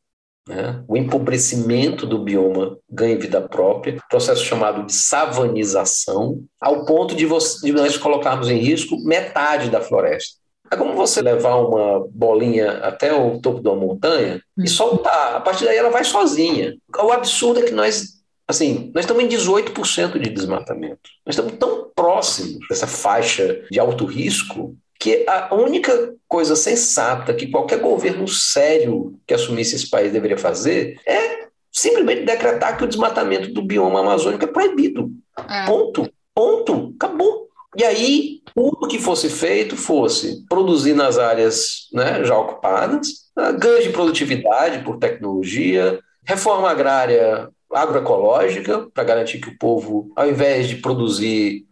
[0.47, 0.83] né?
[0.87, 7.65] o empobrecimento do bioma ganhe vida própria, processo chamado de savanização, ao ponto de, você,
[7.65, 10.37] de nós colocarmos em risco metade da floresta.
[10.71, 14.67] É como você levar uma bolinha até o topo de uma montanha e hum.
[14.67, 15.35] soltar.
[15.35, 16.75] A partir daí ela vai sozinha.
[16.97, 18.15] O absurdo é que nós,
[18.47, 21.09] assim, nós estamos em 18% de desmatamento.
[21.25, 27.47] Nós estamos tão próximos dessa faixa de alto risco que a única coisa sensata que
[27.47, 33.51] qualquer governo sério que assumisse esse país deveria fazer é simplesmente decretar que o desmatamento
[33.51, 35.11] do bioma amazônico é proibido.
[35.49, 35.65] É.
[35.65, 36.09] Ponto.
[36.33, 36.93] Ponto.
[36.95, 37.49] Acabou.
[37.77, 43.83] E aí, tudo que fosse feito fosse produzir nas áreas né, já ocupadas, né, ganho
[43.83, 50.77] de produtividade por tecnologia, reforma agrária agroecológica, para garantir que o povo, ao invés de
[50.77, 51.65] produzir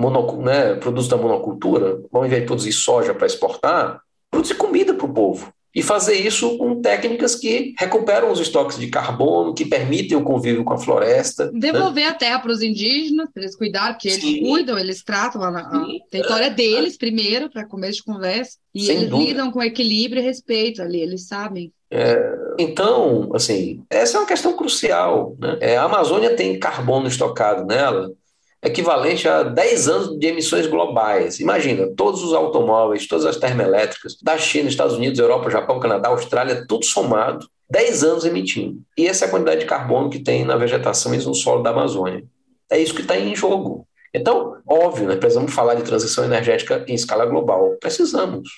[0.00, 5.06] mono, né, produto da monocultura, ao invés de produzir soja para exportar, produzir comida para
[5.06, 5.52] o povo.
[5.72, 10.64] E fazer isso com técnicas que recuperam os estoques de carbono, que permitem o convívio
[10.64, 11.44] com a floresta.
[11.52, 11.60] Né?
[11.60, 12.10] Devolver né?
[12.10, 14.40] a terra para os indígenas, para eles cuidarem, porque eles Sim.
[14.40, 19.10] cuidam, eles tratam a, a território deles primeiro, para começo de conversa, e Sem eles
[19.10, 19.28] dúvida.
[19.28, 21.72] lidam com equilíbrio e respeito ali, eles sabem.
[21.88, 25.36] É, então, assim, essa é uma questão crucial.
[25.38, 25.56] Né?
[25.60, 28.10] É, a Amazônia tem carbono estocado nela
[28.62, 31.40] equivalente a 10 anos de emissões globais.
[31.40, 36.66] Imagina, todos os automóveis, todas as termoelétricas, da China, Estados Unidos, Europa, Japão, Canadá, Austrália,
[36.66, 38.82] tudo somado, 10 anos emitindo.
[38.96, 41.70] E essa é a quantidade de carbono que tem na vegetação e no solo da
[41.70, 42.24] Amazônia.
[42.70, 43.86] É isso que está em jogo.
[44.12, 47.76] Então, óbvio, né, precisamos falar de transição energética em escala global.
[47.80, 48.48] Precisamos.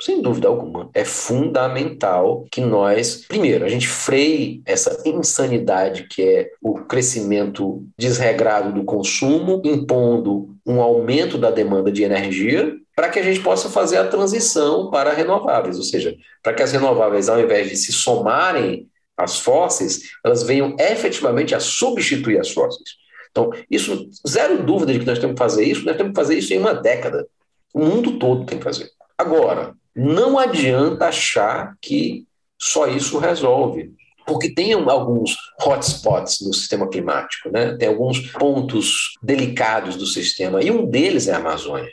[0.00, 0.90] Sem dúvida alguma.
[0.92, 8.72] É fundamental que nós, primeiro, a gente freie essa insanidade que é o crescimento desregrado
[8.72, 13.96] do consumo, impondo um aumento da demanda de energia, para que a gente possa fazer
[13.96, 18.88] a transição para renováveis, ou seja, para que as renováveis, ao invés de se somarem
[19.16, 22.96] às fósseis, elas venham efetivamente a substituir as fósseis.
[23.30, 26.38] Então, isso, zero dúvida de que nós temos que fazer isso, nós temos que fazer
[26.38, 27.26] isso em uma década.
[27.72, 28.88] O mundo todo tem que fazer.
[29.18, 32.26] Agora, não adianta achar que
[32.58, 33.92] só isso resolve,
[34.26, 37.76] porque tem alguns hotspots no sistema climático, né?
[37.76, 41.90] tem alguns pontos delicados do sistema, e um deles é a Amazônia.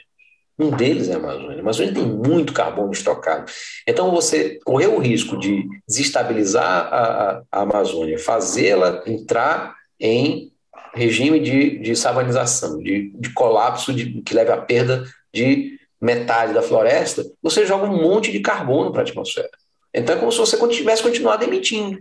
[0.57, 1.57] Um deles é a Amazônia.
[1.57, 3.51] A Amazônia tem muito carbono estocado.
[3.87, 10.51] Então, você correu o risco de desestabilizar a, a Amazônia, fazê-la entrar em
[10.93, 16.61] regime de, de savanização, de, de colapso, de, que leve à perda de metade da
[16.61, 19.49] floresta, você joga um monte de carbono para a atmosfera.
[19.93, 21.97] Então é como se você tivesse continuado emitindo.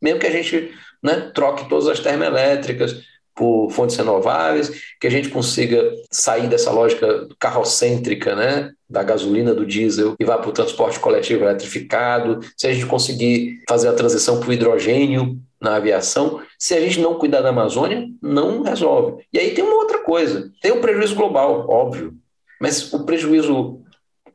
[0.00, 3.02] Mesmo que a gente né, troque todas as termoelétricas
[3.34, 9.66] por fontes renováveis, que a gente consiga sair dessa lógica carrocêntrica, né, da gasolina, do
[9.66, 14.38] diesel, e vá para o transporte coletivo eletrificado, se a gente conseguir fazer a transição
[14.38, 19.24] para o hidrogênio na aviação, se a gente não cuidar da Amazônia, não resolve.
[19.32, 22.14] E aí tem uma outra coisa, tem um prejuízo global, óbvio.
[22.60, 23.80] Mas o prejuízo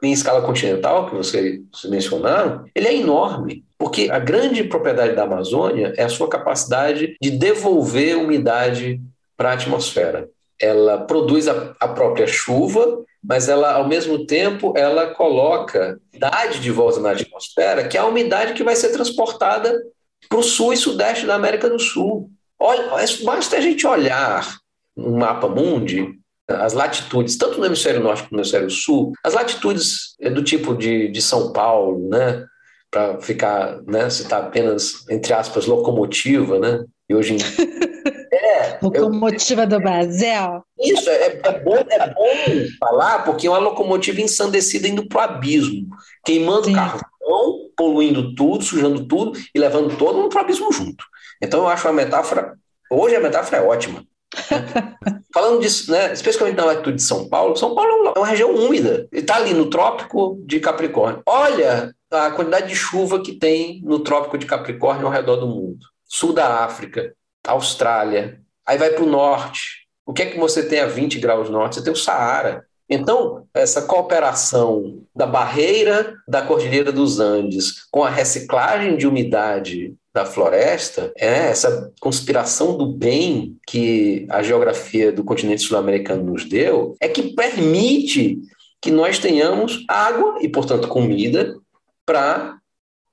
[0.01, 5.93] em escala continental, que vocês mencionaram, ele é enorme, porque a grande propriedade da Amazônia
[5.95, 8.99] é a sua capacidade de devolver umidade
[9.37, 10.29] para a atmosfera.
[10.59, 16.71] Ela produz a, a própria chuva, mas ela, ao mesmo tempo, ela coloca umidade de
[16.71, 19.81] volta na atmosfera, que é a umidade que vai ser transportada
[20.29, 22.29] para o sul e sudeste da América do Sul.
[22.57, 22.89] Olha,
[23.23, 24.57] basta a gente olhar
[24.95, 30.15] no mapa mundi as latitudes, tanto no hemisfério norte quanto no hemisfério sul, as latitudes
[30.19, 32.45] é do tipo de, de São Paulo, né,
[32.91, 37.37] para ficar, né, citar apenas, entre aspas, locomotiva, né, e hoje em...
[38.37, 40.61] É, locomotiva eu, do Brasil.
[40.79, 45.21] Isso, é, é, bom, é bom falar, porque é uma locomotiva ensandecida indo para o
[45.21, 45.87] abismo,
[46.23, 46.73] queimando Sim.
[46.73, 51.05] carvão, poluindo tudo, sujando tudo e levando todo mundo para o abismo junto.
[51.41, 52.55] Então eu acho a metáfora,
[52.91, 54.05] hoje a metáfora é ótima.
[55.33, 59.07] Falando disso, né, especificamente na latitude de São Paulo, São Paulo é uma região úmida,
[59.11, 61.21] está ali no trópico de Capricórnio.
[61.25, 65.85] Olha a quantidade de chuva que tem no trópico de Capricórnio ao redor do mundo.
[66.05, 67.13] Sul da África,
[67.45, 69.85] Austrália, aí vai para o norte.
[70.05, 71.75] O que é que você tem a 20 graus norte?
[71.75, 72.65] Você tem o Saara.
[72.89, 80.25] Então, essa cooperação da barreira da Cordilheira dos Andes com a reciclagem de umidade da
[80.25, 87.07] floresta, é essa conspiração do bem que a geografia do continente sul-americano nos deu, é
[87.09, 88.39] que permite
[88.81, 91.57] que nós tenhamos água e, portanto, comida
[92.05, 92.57] para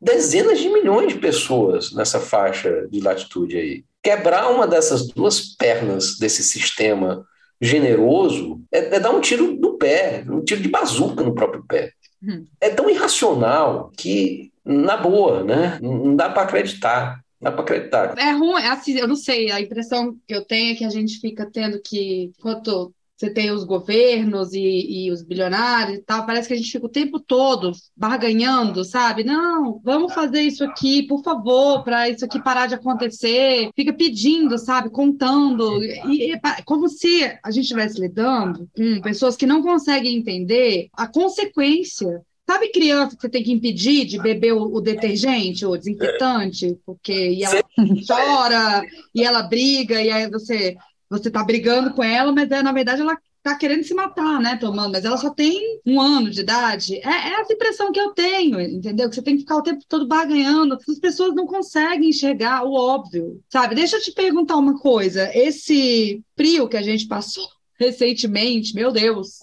[0.00, 3.84] dezenas de milhões de pessoas nessa faixa de latitude aí.
[4.02, 7.24] Quebrar uma dessas duas pernas desse sistema
[7.62, 11.92] generoso é, é dar um tiro no pé, um tiro de bazuca no próprio pé.
[12.20, 12.44] Hum.
[12.60, 15.78] É tão irracional que, na boa, né?
[15.80, 17.22] Não dá para acreditar.
[17.40, 18.18] Dá para acreditar.
[18.18, 20.90] É ruim, é assim, eu não sei, a impressão que eu tenho é que a
[20.90, 22.92] gente fica tendo que, enquanto
[23.22, 24.58] você tem os governos e,
[25.06, 29.22] e, os bilionários e tal, parece que a gente fica o tempo todo barganhando, sabe?
[29.22, 33.70] Não, vamos fazer isso aqui, por favor, para isso aqui parar de acontecer.
[33.76, 34.90] Fica pedindo, sabe?
[34.90, 35.82] Contando.
[35.84, 36.32] E,
[36.64, 42.72] como se a gente estivesse lidando com pessoas que não conseguem entender a consequência Sabe
[42.72, 47.44] criança que você tem que impedir de beber o, o detergente ou desinfetante, porque e
[47.44, 47.62] ela
[48.06, 48.82] chora
[49.14, 50.76] e ela briga e aí você
[51.12, 54.56] você tá brigando com ela, mas é, na verdade ela tá querendo se matar, né,
[54.56, 56.96] tomando, mas ela só tem um ano de idade.
[56.98, 59.08] É, é essa impressão que eu tenho, entendeu?
[59.08, 60.78] Que você tem que ficar o tempo todo barganhando.
[60.88, 63.74] As pessoas não conseguem enxergar o óbvio, sabe?
[63.74, 65.30] Deixa eu te perguntar uma coisa.
[65.36, 67.44] Esse frio que a gente passou
[67.82, 69.40] recentemente, meu Deus,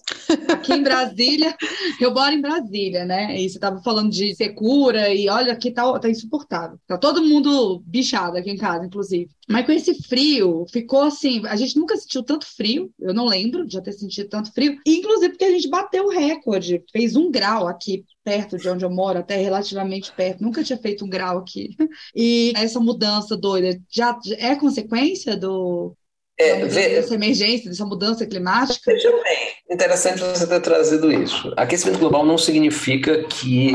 [0.48, 1.56] aqui em Brasília,
[2.00, 3.40] eu moro em Brasília, né?
[3.40, 6.80] E você estava falando de secura e olha, aqui tá, tá insuportável.
[6.88, 9.30] Tá todo mundo bichado aqui em casa, inclusive.
[9.48, 13.66] Mas com esse frio, ficou assim, a gente nunca sentiu tanto frio, eu não lembro
[13.66, 17.32] de já ter sentido tanto frio, inclusive porque a gente bateu o recorde, fez um
[17.32, 21.40] grau aqui perto de onde eu moro, até relativamente perto, nunca tinha feito um grau
[21.40, 21.76] aqui.
[22.16, 25.96] E essa mudança doida já é consequência do,
[26.40, 28.92] é, dessa emergência, dessa mudança climática?
[28.92, 31.54] Veja bem, interessante você ter trazido isso.
[31.58, 33.74] Aquecimento global não significa que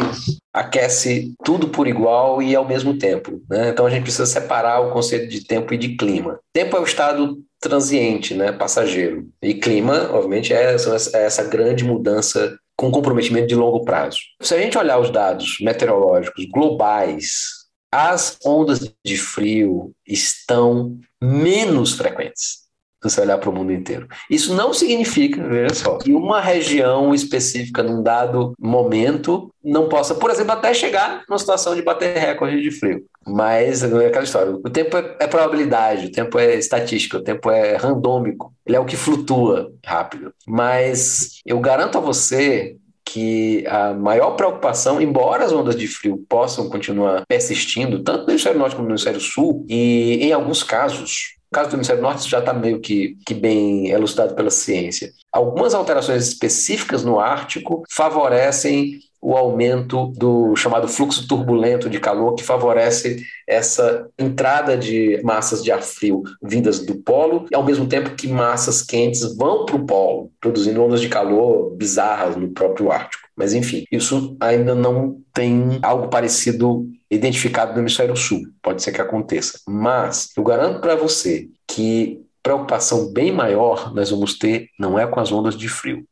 [0.52, 3.42] aquece tudo por igual e ao mesmo tempo.
[3.50, 3.68] Né?
[3.68, 6.40] Então a gente precisa separar o conceito de tempo e de clima.
[6.54, 9.26] Tempo é o estado transiente, né, passageiro.
[9.42, 14.18] E clima, obviamente, é essa, é essa grande mudança com comprometimento de longo prazo.
[14.40, 17.63] Se a gente olhar os dados meteorológicos globais
[17.94, 22.64] as ondas de frio estão menos frequentes
[23.08, 24.08] se você olhar para o mundo inteiro.
[24.30, 30.30] Isso não significa, veja só, que uma região específica num dado momento não possa, por
[30.30, 33.04] exemplo, até chegar numa situação de bater recorde de frio.
[33.26, 34.52] Mas é aquela história.
[34.52, 38.54] O tempo é, é probabilidade, o tempo é estatística, o tempo é randômico.
[38.66, 40.32] Ele é o que flutua rápido.
[40.46, 46.68] Mas eu garanto a você que a maior preocupação, embora as ondas de frio possam
[46.68, 51.56] continuar persistindo, tanto no hemisfério norte como no hemisfério sul, e em alguns casos, no
[51.56, 56.26] caso do hemisfério norte já está meio que, que bem elucidado pela ciência, algumas alterações
[56.26, 64.06] específicas no Ártico favorecem o aumento do chamado fluxo turbulento de calor, que favorece essa
[64.18, 68.82] entrada de massas de ar frio vindas do polo, e ao mesmo tempo que massas
[68.82, 73.26] quentes vão para o polo, produzindo ondas de calor bizarras no próprio Ártico.
[73.34, 78.42] Mas, enfim, isso ainda não tem algo parecido identificado no hemisfério sul.
[78.62, 79.58] Pode ser que aconteça.
[79.66, 85.18] Mas eu garanto para você que preocupação bem maior nós vamos ter não é com
[85.18, 86.04] as ondas de frio,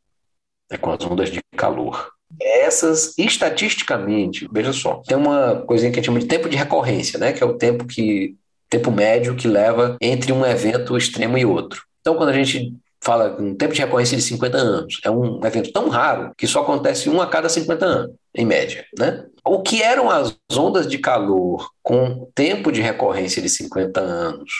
[0.70, 2.11] é com as ondas de calor.
[2.40, 7.18] Essas, estatisticamente, veja só, tem uma coisinha que a gente chama de tempo de recorrência,
[7.18, 7.32] né?
[7.32, 8.36] Que é o tempo que
[8.68, 11.82] tempo médio que leva entre um evento extremo e outro.
[12.00, 12.72] Então, quando a gente
[13.02, 16.62] fala um tempo de recorrência de 50 anos, é um evento tão raro que só
[16.62, 19.26] acontece um a cada 50 anos, em média, né?
[19.44, 24.50] O que eram as ondas de calor com tempo de recorrência de 50 anos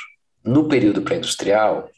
[0.45, 1.89] no período pré-industrial,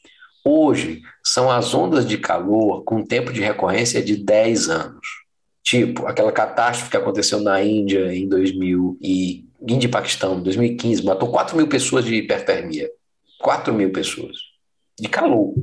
[0.45, 5.24] hoje são as ondas de calor com tempo de recorrência de 10 anos.
[5.65, 11.31] Tipo, aquela catástrofe que aconteceu na Índia em 2000 e Índia e Paquistão, 2015, matou
[11.31, 12.91] 4 mil pessoas de hipertermia.
[13.41, 14.37] 4 mil pessoas.
[15.01, 15.55] De calor.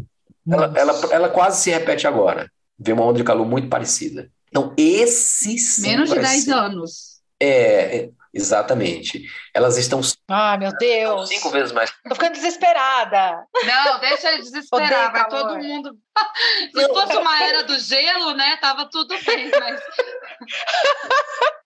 [0.49, 2.51] Ela, ela, ela, quase se repete agora.
[2.79, 4.31] Vê uma onda de calor muito parecida.
[4.49, 5.77] Então, esses.
[5.79, 7.21] Menos de 10 anos.
[7.39, 9.23] É, Exatamente.
[9.53, 9.99] Elas estão.
[10.29, 11.27] Ah, meu Deus!
[11.29, 11.91] Cinco vezes mais.
[12.07, 13.45] Tô ficando desesperada.
[13.65, 15.11] Não, deixa ele desesperar.
[15.11, 15.97] Vai todo mundo.
[16.73, 18.57] Se fosse uma era do gelo, né?
[18.57, 19.81] Tava tudo bem, mas.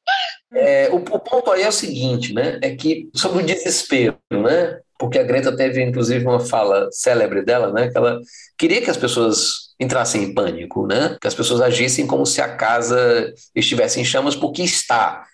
[0.53, 2.59] É, o, o, ponto aí é o seguinte, né?
[2.61, 4.79] É que sobre o desespero, né?
[4.97, 7.89] Porque a Greta teve, inclusive, uma fala célebre dela, né?
[7.89, 8.21] Que ela
[8.57, 11.17] queria que as pessoas entrassem em pânico, né?
[11.19, 15.25] Que as pessoas agissem como se a casa estivesse em chamas, porque está.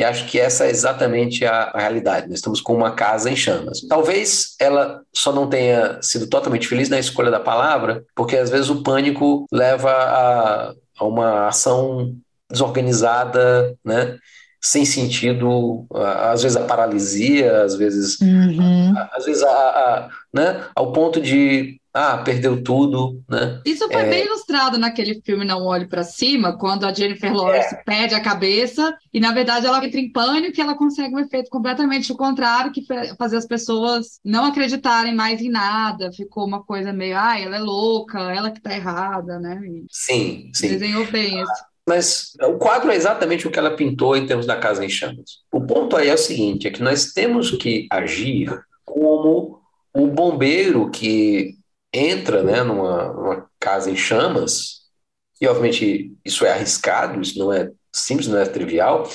[0.00, 2.26] E acho que essa é exatamente a, a, realidade.
[2.26, 3.82] Nós estamos com uma casa em chamas.
[3.86, 8.70] Talvez ela só não tenha sido totalmente feliz na escolha da palavra, porque às vezes
[8.70, 12.14] o pânico leva a, a uma ação
[12.50, 14.16] desorganizada, né?
[14.62, 15.86] sem sentido,
[16.30, 18.94] às vezes a paralisia, às vezes, uhum.
[19.12, 23.60] às vezes a, a, né, ao ponto de ah, perdeu tudo, né?
[23.64, 24.08] Isso foi é...
[24.08, 27.82] bem ilustrado naquele filme Não Olhe para Cima, quando a Jennifer Lawrence é.
[27.84, 31.50] perde a cabeça e, na verdade, ela entra em pânico e ela consegue um efeito
[31.50, 32.84] completamente o contrário, que
[33.18, 36.12] fazer as pessoas não acreditarem mais em nada.
[36.12, 39.60] Ficou uma coisa meio, ah, ela é louca, ela que tá errada, né?
[39.64, 40.68] E sim, sim.
[40.68, 41.70] Desenhou bem esse.
[41.88, 45.40] Mas o quadro é exatamente o que ela pintou em termos da Casa em Chamas.
[45.50, 49.60] O ponto aí é o seguinte, é que nós temos que agir como
[49.92, 51.58] o bombeiro que
[51.92, 54.80] entra né, numa, numa casa em chamas,
[55.40, 59.08] e obviamente isso é arriscado, isso não é simples, não é trivial,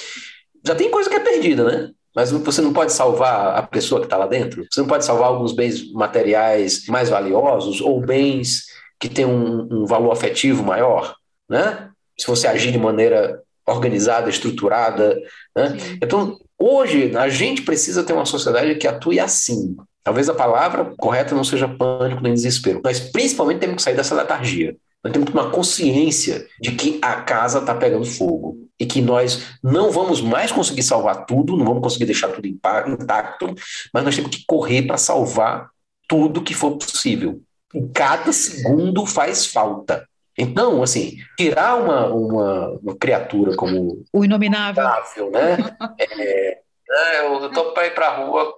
[0.66, 1.92] já tem coisa que é perdida, né?
[2.16, 4.66] Mas você não pode salvar a pessoa que está lá dentro.
[4.72, 8.68] Você não pode salvar alguns bens materiais mais valiosos ou bens
[9.00, 11.16] que têm um, um valor afetivo maior,
[11.50, 11.90] né?
[12.18, 15.20] Se você agir de maneira organizada, estruturada,
[15.56, 15.76] né?
[16.02, 21.34] Então, hoje a gente precisa ter uma sociedade que atue assim, Talvez a palavra correta
[21.34, 24.78] não seja pânico nem desespero, mas principalmente temos que sair dessa letargia.
[25.04, 29.58] Nós temos que tomar consciência de que a casa está pegando fogo e que nós
[29.64, 33.56] não vamos mais conseguir salvar tudo, não vamos conseguir deixar tudo intacto,
[33.92, 35.72] mas nós temos que correr para salvar
[36.08, 37.42] tudo que for possível.
[37.74, 40.08] E cada segundo faz falta.
[40.38, 44.04] Então, assim, tirar uma, uma, uma criatura como.
[44.14, 44.86] O inominável.
[45.32, 45.58] né?
[46.00, 46.60] é,
[46.92, 48.54] é, eu estou para ir para a rua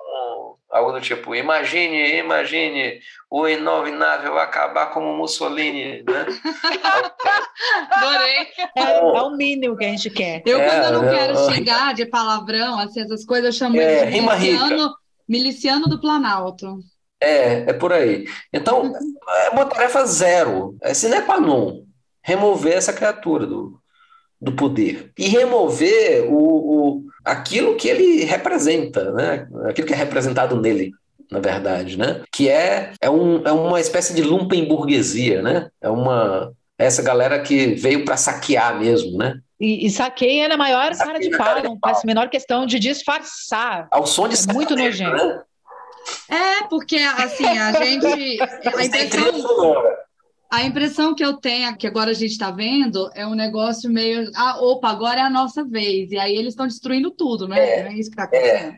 [0.70, 3.00] Algo do tipo, imagine, imagine
[3.32, 6.26] o inominável acabar como Mussolini, né?
[7.92, 8.48] Adorei.
[8.76, 10.44] É, é, o mínimo que a gente quer.
[10.46, 13.78] Eu, quando eu não é, quero é, xingar de palavrão, assim, essas coisas, eu chamo
[13.78, 14.96] é, ele de miliciano,
[15.28, 16.80] miliciano do Planalto.
[17.22, 18.26] É, é por aí.
[18.52, 18.94] Então,
[19.46, 20.78] é uma tarefa zero.
[20.82, 21.86] É sine qua non.
[22.22, 23.80] Remover essa criatura do,
[24.40, 25.12] do poder.
[25.18, 29.48] E remover o, o, aquilo que ele representa, né?
[29.68, 30.92] aquilo que é representado nele,
[31.32, 32.24] na verdade, né?
[32.32, 35.70] que é, é, um, é uma espécie de lumpenburguesia, né?
[35.82, 39.40] é uma essa galera que veio para saquear mesmo, né?
[39.60, 43.88] E, e saqueia na maior cara de pau, não faz a menor questão de disfarçar.
[43.90, 45.16] Ao som de é muito nojento.
[45.16, 45.42] Né?
[46.30, 48.40] É, porque assim, a gente.
[48.42, 49.84] A impressão,
[50.50, 54.32] a impressão que eu tenho, que agora a gente está vendo, é um negócio meio.
[54.36, 56.12] Ah, opa, agora é a nossa vez.
[56.12, 57.60] E aí eles estão destruindo tudo, né?
[57.60, 58.76] É, é isso que está acontecendo.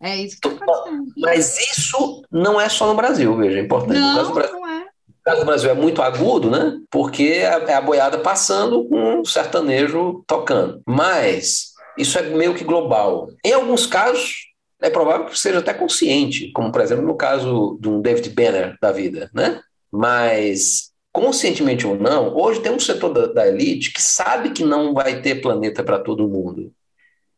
[0.00, 0.10] É.
[0.10, 0.16] é.
[0.16, 1.12] isso que está acontecendo.
[1.18, 3.98] Mas isso não é só no Brasil, veja, é importante.
[3.98, 4.82] Não, Brasil, não é.
[4.82, 6.80] O caso do Brasil é muito agudo, né?
[6.90, 10.82] Porque é a boiada passando com um sertanejo tocando.
[10.84, 13.28] Mas isso é meio que global.
[13.44, 14.48] Em alguns casos,
[14.80, 18.76] é provável que seja até consciente, como por exemplo no caso de um David Banner
[18.82, 19.60] da vida, né?
[19.92, 24.94] Mas conscientemente ou não, hoje tem um setor da, da elite que sabe que não
[24.94, 26.72] vai ter planeta para todo mundo.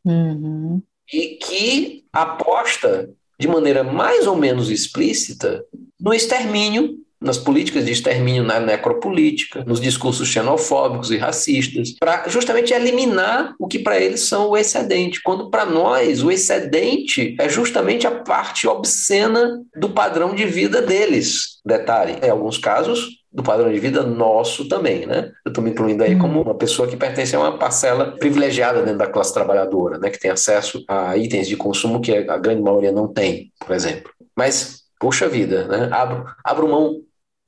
[0.04, 0.80] Uhum.
[1.12, 5.64] E que aposta de maneira mais ou menos explícita
[6.00, 12.74] no extermínio nas políticas de extermínio na necropolítica, nos discursos xenofóbicos e racistas, para justamente
[12.74, 18.06] eliminar o que para eles são o excedente, quando para nós o excedente é justamente
[18.06, 21.60] a parte obscena do padrão de vida deles.
[21.64, 25.32] Detalhe, em alguns casos, do padrão de vida nosso também, né?
[25.44, 28.98] Eu estou me incluindo aí como uma pessoa que pertence a uma parcela privilegiada dentro
[28.98, 30.08] da classe trabalhadora, né?
[30.08, 34.12] Que tem acesso a itens de consumo que a grande maioria não tem, por exemplo.
[34.36, 35.88] Mas, puxa vida, né?
[35.90, 37.00] Abro, abro mão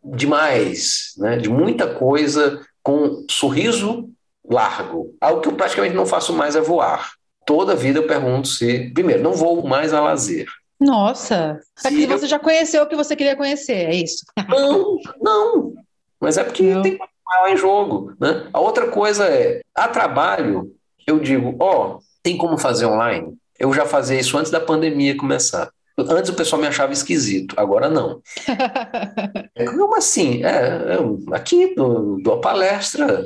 [0.02, 1.36] demais, né?
[1.36, 4.10] De muita coisa com sorriso
[4.44, 5.14] largo.
[5.20, 7.12] Algo que eu praticamente não faço mais é voar.
[7.46, 10.46] Toda vida eu pergunto se, primeiro, não vou mais a lazer.
[10.78, 14.24] Nossa, é que você já conheceu o que você queria conhecer, é isso?
[14.48, 15.74] Não, não.
[16.20, 16.82] Mas é porque não.
[16.82, 18.14] tem maior em jogo.
[18.20, 18.48] Né?
[18.52, 20.74] A outra coisa é, a trabalho,
[21.06, 23.36] eu digo, ó, oh, tem como fazer online?
[23.58, 25.70] Eu já fazia isso antes da pandemia começar.
[25.98, 28.20] Antes o pessoal me achava esquisito, agora não.
[29.70, 30.44] Como assim?
[30.44, 33.24] É, eu, aqui dou, dou palestra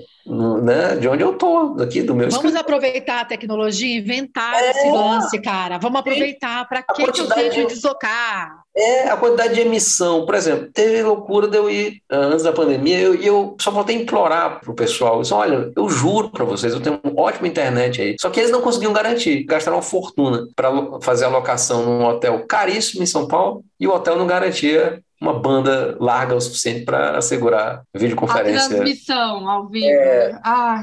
[0.63, 4.71] né, de onde eu tô, aqui do meu Vamos aproveitar a tecnologia e inventar é,
[4.71, 5.79] esse lance, cara.
[5.79, 6.69] Vamos aproveitar.
[6.69, 8.60] Para que, que eu tenho de deslocar?
[8.75, 10.25] É, a quantidade de emissão.
[10.25, 13.71] Por exemplo, teve loucura de eu ir ah, antes da pandemia e eu, eu, só
[13.71, 15.21] voltei a implorar pro pessoal.
[15.21, 18.17] Isso, olha, eu juro para vocês, eu tenho uma ótima internet aí.
[18.21, 19.43] Só que eles não conseguiam garantir.
[19.45, 23.93] Gastaram uma fortuna para fazer a locação num hotel caríssimo em São Paulo e o
[23.93, 28.65] hotel não garantia uma banda larga o suficiente para assegurar videoconferência.
[28.65, 29.87] A transmissão ao vivo.
[29.87, 30.83] É, ah.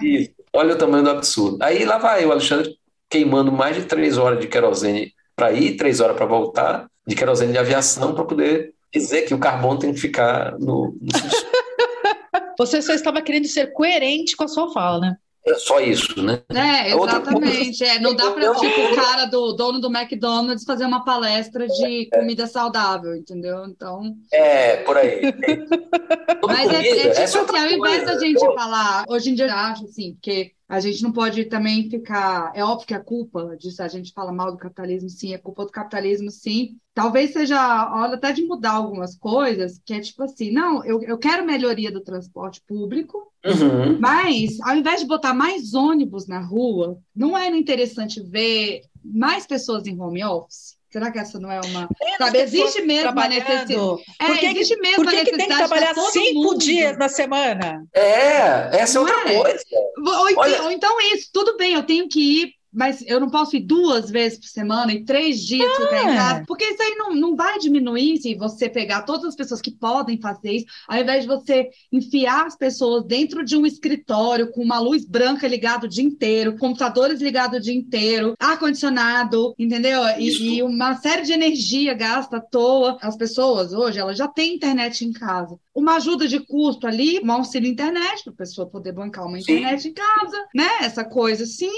[0.54, 1.58] Olha o tamanho do absurdo.
[1.62, 2.76] Aí lá vai o Alexandre
[3.10, 7.54] queimando mais de três horas de querosene para ir, três horas para voltar, de querosene
[7.54, 11.08] de aviação, para poder dizer que o carbono tem que ficar no, no
[12.60, 15.18] Você só estava querendo ser coerente com a sua fala, né?
[15.46, 16.42] É só isso, né?
[16.50, 17.84] É, exatamente.
[17.84, 22.10] É, não dá para tipo, o cara do dono do McDonald's fazer uma palestra de
[22.12, 23.66] comida saudável, entendeu?
[23.66, 24.14] Então.
[24.34, 25.22] É, por aí.
[26.46, 29.86] Mas é, é tipo assim, ao invés da gente falar, hoje em dia eu acho
[29.86, 32.52] assim, porque a gente não pode também ficar.
[32.54, 35.64] É óbvio que a culpa disso, a gente fala mal do capitalismo, sim, é culpa
[35.64, 36.76] do capitalismo, sim.
[36.98, 41.16] Talvez seja hora até de mudar algumas coisas, que é tipo assim, não, eu, eu
[41.16, 44.00] quero melhoria do transporte público, uhum.
[44.00, 49.86] mas ao invés de botar mais ônibus na rua, não era interessante ver mais pessoas
[49.86, 50.76] em home office?
[50.90, 51.88] Será que essa não é uma.
[52.18, 53.76] Sabe, existe mesmo a necessidade.
[54.20, 56.58] É, por que, existe mesmo por que, que tem que trabalhar cinco mundo.
[56.58, 57.86] dias na semana?
[57.94, 59.40] É, essa é outra é?
[59.40, 59.64] coisa.
[60.04, 63.56] Ou, então, ou então isso, tudo bem, eu tenho que ir mas eu não posso
[63.56, 65.82] ir duas vezes por semana e três dias ah.
[65.82, 69.36] ficar em casa, porque isso aí não, não vai diminuir se você pegar todas as
[69.36, 73.66] pessoas que podem fazer isso, ao invés de você enfiar as pessoas dentro de um
[73.66, 79.54] escritório com uma luz branca ligada o dia inteiro, computadores ligados o dia inteiro, ar-condicionado,
[79.58, 80.02] entendeu?
[80.18, 82.98] E, e, uma série de energia gasta à toa.
[83.02, 85.58] As pessoas hoje, elas já têm internet em casa.
[85.74, 89.82] Uma ajuda de custo ali, um auxílio internet, para a pessoa poder bancar uma internet
[89.82, 89.90] Sim.
[89.90, 90.70] em casa, né?
[90.82, 91.72] Essa coisa assim.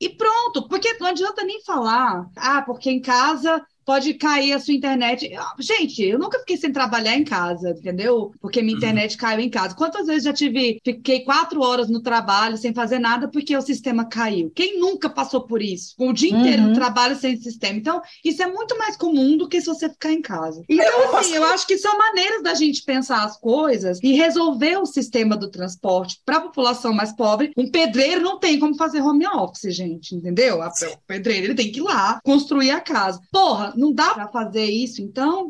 [0.00, 4.72] E pronto, porque não adianta nem falar, ah, porque em casa pode cair a sua
[4.72, 5.28] internet.
[5.58, 8.32] Gente, eu nunca fiquei sem trabalhar em casa, entendeu?
[8.40, 8.78] Porque minha uhum.
[8.78, 9.74] internet caiu em casa.
[9.74, 14.04] Quantas vezes já tive, fiquei quatro horas no trabalho sem fazer nada porque o sistema
[14.04, 14.48] caiu?
[14.54, 15.96] Quem nunca passou por isso?
[15.98, 16.74] O dia inteiro no uhum.
[16.74, 17.76] trabalho sem sistema.
[17.76, 20.62] Então, isso é muito mais comum do que se você ficar em casa.
[20.68, 24.76] Então, é, assim, eu acho que são maneiras da gente pensar as coisas e resolver
[24.76, 27.50] o sistema do transporte para a população mais pobre.
[27.56, 30.60] Um pedreiro não tem como fazer home office, gente, entendeu?
[30.60, 33.18] O pedreiro ele tem que ir lá construir a casa.
[33.32, 35.48] Porra, não dá para fazer isso, então,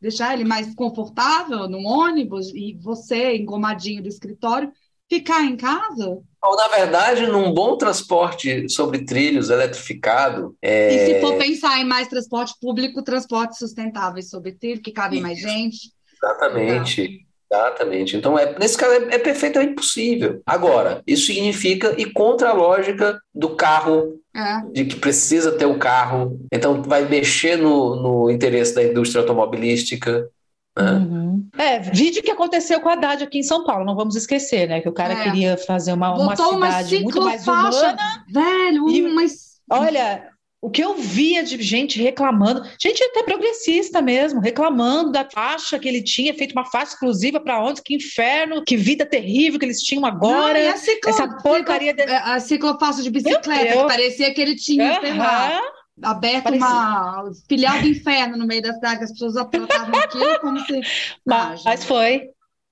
[0.00, 4.72] deixar ele mais confortável no ônibus e você, engomadinho do escritório,
[5.08, 6.18] ficar em casa?
[6.42, 10.56] Ou, na verdade, num bom transporte sobre trilhos eletrificado.
[10.62, 10.94] É...
[10.94, 15.40] E se for pensar em mais transporte público, transporte sustentável sobre trilho, que cabe mais
[15.40, 15.92] gente.
[16.14, 17.26] Exatamente.
[17.50, 18.14] Exatamente.
[18.14, 20.42] Então, é, nesse caso, é, é, perfeitamente possível.
[20.44, 24.62] Agora, isso significa ir contra a lógica do carro, é.
[24.72, 26.38] de que precisa ter o carro.
[26.52, 30.28] Então, vai mexer no, no interesse da indústria automobilística.
[30.76, 30.92] Né?
[30.92, 31.48] Uhum.
[31.58, 34.80] É, vídeo que aconteceu com a Haddad aqui em São Paulo, não vamos esquecer, né?
[34.80, 35.24] Que o cara é.
[35.24, 37.96] queria fazer uma, uma cidade uma muito mais humana.
[38.32, 39.58] Velho, e, mas...
[39.70, 40.30] Olha,
[40.60, 45.86] o que eu via de gente reclamando, gente até progressista mesmo, reclamando da faixa que
[45.86, 49.80] ele tinha, feito uma faixa exclusiva para onde, que inferno, que vida terrível que eles
[49.80, 50.70] tinham agora.
[50.70, 52.12] Não, ciclo, essa porcaria ciclo, de...
[52.12, 55.16] A ciclofaixa de bicicleta, que parecia que ele tinha, uhum.
[55.16, 55.60] lá,
[56.02, 56.66] aberto parecia.
[56.66, 60.80] uma filial do inferno no meio da cidade, as pessoas tratavam aquilo como se.
[61.24, 62.30] Mas, ah, mas foi.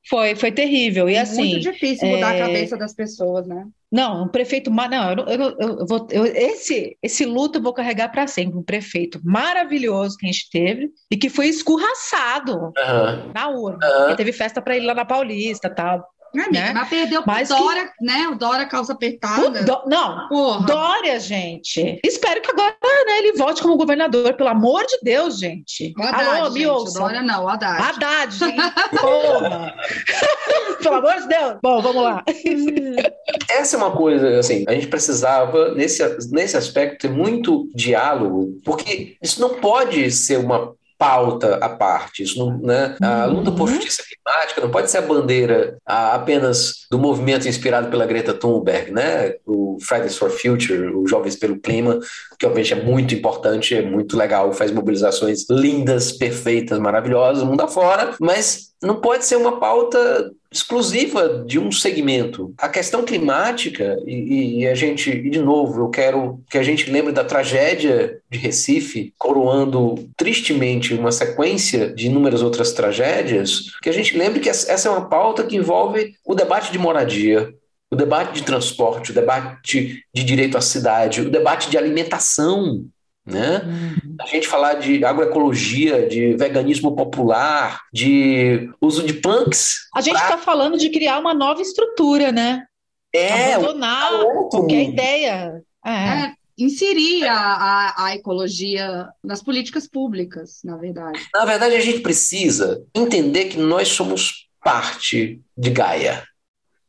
[0.09, 1.09] Foi, foi terrível.
[1.09, 2.40] E é assim, muito difícil mudar é...
[2.40, 3.66] a cabeça das pessoas, né?
[3.90, 4.70] Não, um prefeito.
[4.70, 8.57] Não, eu, eu, eu, vou, eu, esse, esse luto eu vou carregar para sempre.
[8.57, 13.32] Um prefeito maravilhoso que a gente teve e que foi escorraçado uhum.
[13.34, 14.09] na urna.
[14.09, 14.16] Uhum.
[14.16, 16.07] Teve festa para ele lá na Paulista tal.
[16.35, 16.72] Amiga, né?
[16.72, 18.05] Mas perdeu mas Dória, que...
[18.05, 18.29] né?
[18.29, 19.62] O Dória calça apertada.
[19.62, 19.83] Do...
[19.87, 20.66] Não, Porra.
[20.66, 22.01] Dória, gente.
[22.05, 25.95] Espero que agora né, ele volte como governador, pelo amor de Deus, gente.
[25.99, 26.99] O Haddad, Alô, me ouça.
[26.99, 27.83] Dória não, Haddad.
[27.83, 28.57] Haddad, gente.
[29.01, 29.74] Porra.
[30.83, 31.57] pelo amor de Deus.
[31.62, 32.24] Bom, vamos lá.
[33.51, 39.16] Essa é uma coisa, assim, a gente precisava, nesse, nesse aspecto, ter muito diálogo, porque
[39.22, 42.22] isso não pode ser uma pauta à parte.
[42.22, 42.97] Isso não, né?
[43.01, 43.74] A luta por uhum.
[43.74, 49.34] justiça climática não pode ser a bandeira apenas do movimento inspirado pela Greta Thunberg, né?
[49.76, 51.99] o Fridays for Future, o Jovens pelo Clima,
[52.38, 58.14] que obviamente é muito importante, é muito legal, faz mobilizações lindas, perfeitas, maravilhosas, mundo afora,
[58.20, 62.55] mas não pode ser uma pauta exclusiva de um segmento.
[62.59, 66.91] A questão climática, e, e, a gente, e de novo, eu quero que a gente
[66.91, 73.93] lembre da tragédia de Recife, coroando tristemente uma sequência de inúmeras outras tragédias, que a
[73.93, 77.53] gente lembre que essa é uma pauta que envolve o debate de moradia,
[77.91, 82.85] o debate de transporte, o debate de direito à cidade, o debate de alimentação,
[83.27, 83.62] né?
[83.64, 84.16] Uhum.
[84.20, 89.89] A gente falar de agroecologia, de veganismo popular, de uso de punks.
[89.95, 90.39] A gente está pra...
[90.39, 92.64] falando de criar uma nova estrutura, né?
[93.12, 94.12] É, abandonar
[94.51, 95.62] qualquer ideia.
[95.85, 95.91] É.
[95.91, 101.20] É, inserir a, a, a, ecologia nas políticas públicas, na verdade.
[101.35, 106.24] Na verdade, a gente precisa entender que nós somos parte de Gaia.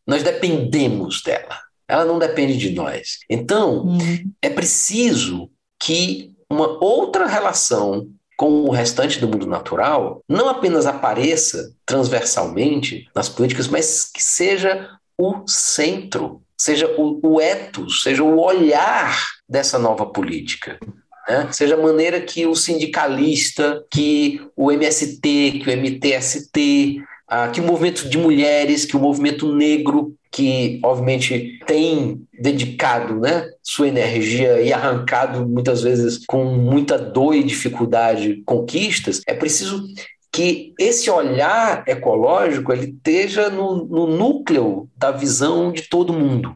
[0.05, 1.59] Nós dependemos dela.
[1.87, 3.19] ela não depende de nós.
[3.29, 4.31] Então, uhum.
[4.41, 5.49] é preciso
[5.79, 8.07] que uma outra relação
[8.37, 14.89] com o restante do mundo natural não apenas apareça transversalmente nas políticas, mas que seja
[15.17, 19.17] o centro, seja o, o ethos, seja o olhar
[19.49, 20.79] dessa nova política.
[21.27, 21.49] Né?
[21.51, 27.63] Seja a maneira que o sindicalista, que o MST, que o MTST, ah, que o
[27.63, 34.71] movimento de mulheres, que o movimento negro, que obviamente tem dedicado né, sua energia e
[34.71, 39.87] arrancado muitas vezes com muita dor e dificuldade conquistas, é preciso
[40.31, 46.55] que esse olhar ecológico ele esteja no, no núcleo da visão de todo mundo,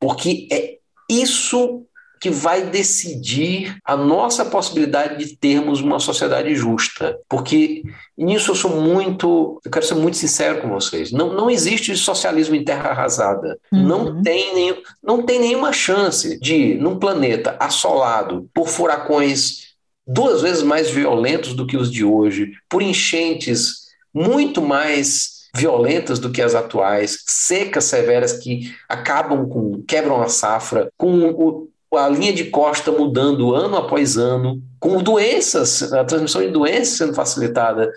[0.00, 0.78] porque é
[1.10, 1.84] isso
[2.20, 7.18] que vai decidir a nossa possibilidade de termos uma sociedade justa.
[7.28, 7.82] Porque
[8.16, 11.12] nisso eu sou muito, eu quero ser muito sincero com vocês.
[11.12, 13.58] Não, não existe socialismo em terra arrasada.
[13.72, 13.82] Uhum.
[13.82, 19.68] Não, tem nenhum, não tem nenhuma chance de, num planeta assolado por furacões
[20.06, 26.30] duas vezes mais violentos do que os de hoje, por enchentes muito mais violentas do
[26.30, 32.32] que as atuais, secas severas que acabam com, quebram a safra, com o, a linha
[32.32, 37.90] de costa mudando ano após ano, com doenças, a transmissão de doenças sendo facilitada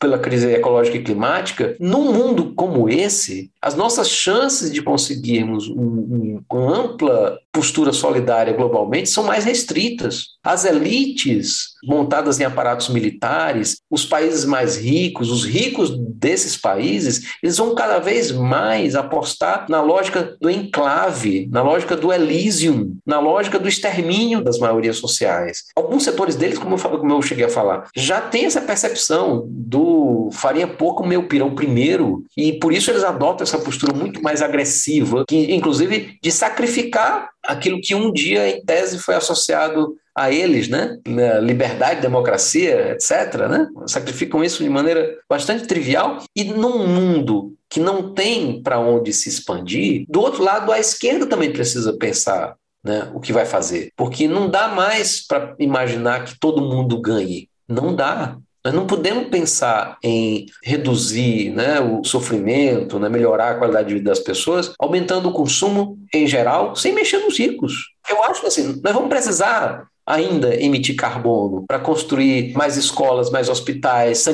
[0.00, 5.74] pela crise ecológica e climática, num mundo como esse, as nossas chances de conseguirmos um,
[5.76, 10.34] um, uma ampla postura solidária globalmente são mais restritas.
[10.42, 17.56] As elites montadas em aparatos militares, os países mais ricos, os ricos desses países, eles
[17.56, 23.58] vão cada vez mais apostar na lógica do enclave, na lógica do Elysium, na lógica
[23.58, 25.64] do extermínio das maiorias sociais.
[25.76, 30.28] Alguns setores deles, como eu, como eu cheguei a falar, já têm essa percepção do
[30.32, 35.24] faria pouco meu pirão primeiro, e por isso eles adotam essa postura muito mais agressiva,
[35.28, 40.98] que inclusive de sacrificar aquilo que um dia, em tese, foi associado a eles, né?
[41.42, 43.68] Liberdade, democracia, etc., né?
[43.86, 46.22] Sacrificam isso de maneira bastante trivial.
[46.36, 51.26] E num mundo que não tem para onde se expandir, do outro lado, a esquerda
[51.26, 53.90] também precisa pensar né, o que vai fazer.
[53.96, 57.48] Porque não dá mais para imaginar que todo mundo ganhe.
[57.66, 58.36] Não dá.
[58.64, 64.10] Nós não podemos pensar em reduzir né, o sofrimento, né, melhorar a qualidade de vida
[64.10, 67.90] das pessoas, aumentando o consumo em geral, sem mexer nos ricos.
[68.08, 73.48] Eu acho que assim, nós vamos precisar ainda emitir carbono para construir mais escolas, mais
[73.48, 74.24] hospitais,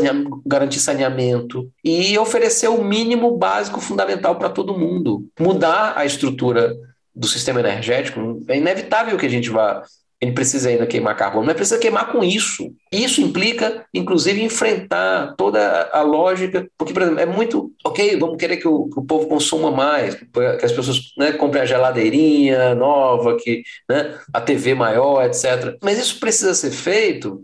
[0.46, 5.26] garantir saneamento e oferecer o mínimo básico fundamental para todo mundo.
[5.38, 6.76] Mudar a estrutura
[7.14, 9.82] do sistema energético, é inevitável que a gente vá
[10.20, 12.74] ele precisa ainda queimar carbono, mas precisa queimar com isso.
[12.92, 18.58] Isso implica, inclusive, enfrentar toda a lógica, porque, por exemplo, é muito, ok, vamos querer
[18.58, 23.38] que o, que o povo consuma mais, que as pessoas né, comprem a geladeirinha nova,
[23.38, 25.78] que né, a TV maior, etc.
[25.82, 27.42] Mas isso precisa ser feito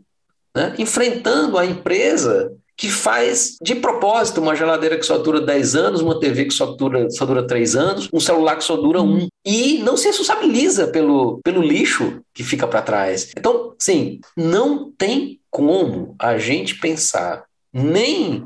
[0.54, 6.00] né, enfrentando a empresa que faz de propósito uma geladeira que só dura 10 anos,
[6.02, 9.26] uma TV que só dura, só dura 3 anos, um celular que só dura um.
[9.44, 13.32] E não se responsabiliza pelo, pelo lixo que fica para trás.
[13.36, 18.44] Então, sim, não tem como a gente pensar nem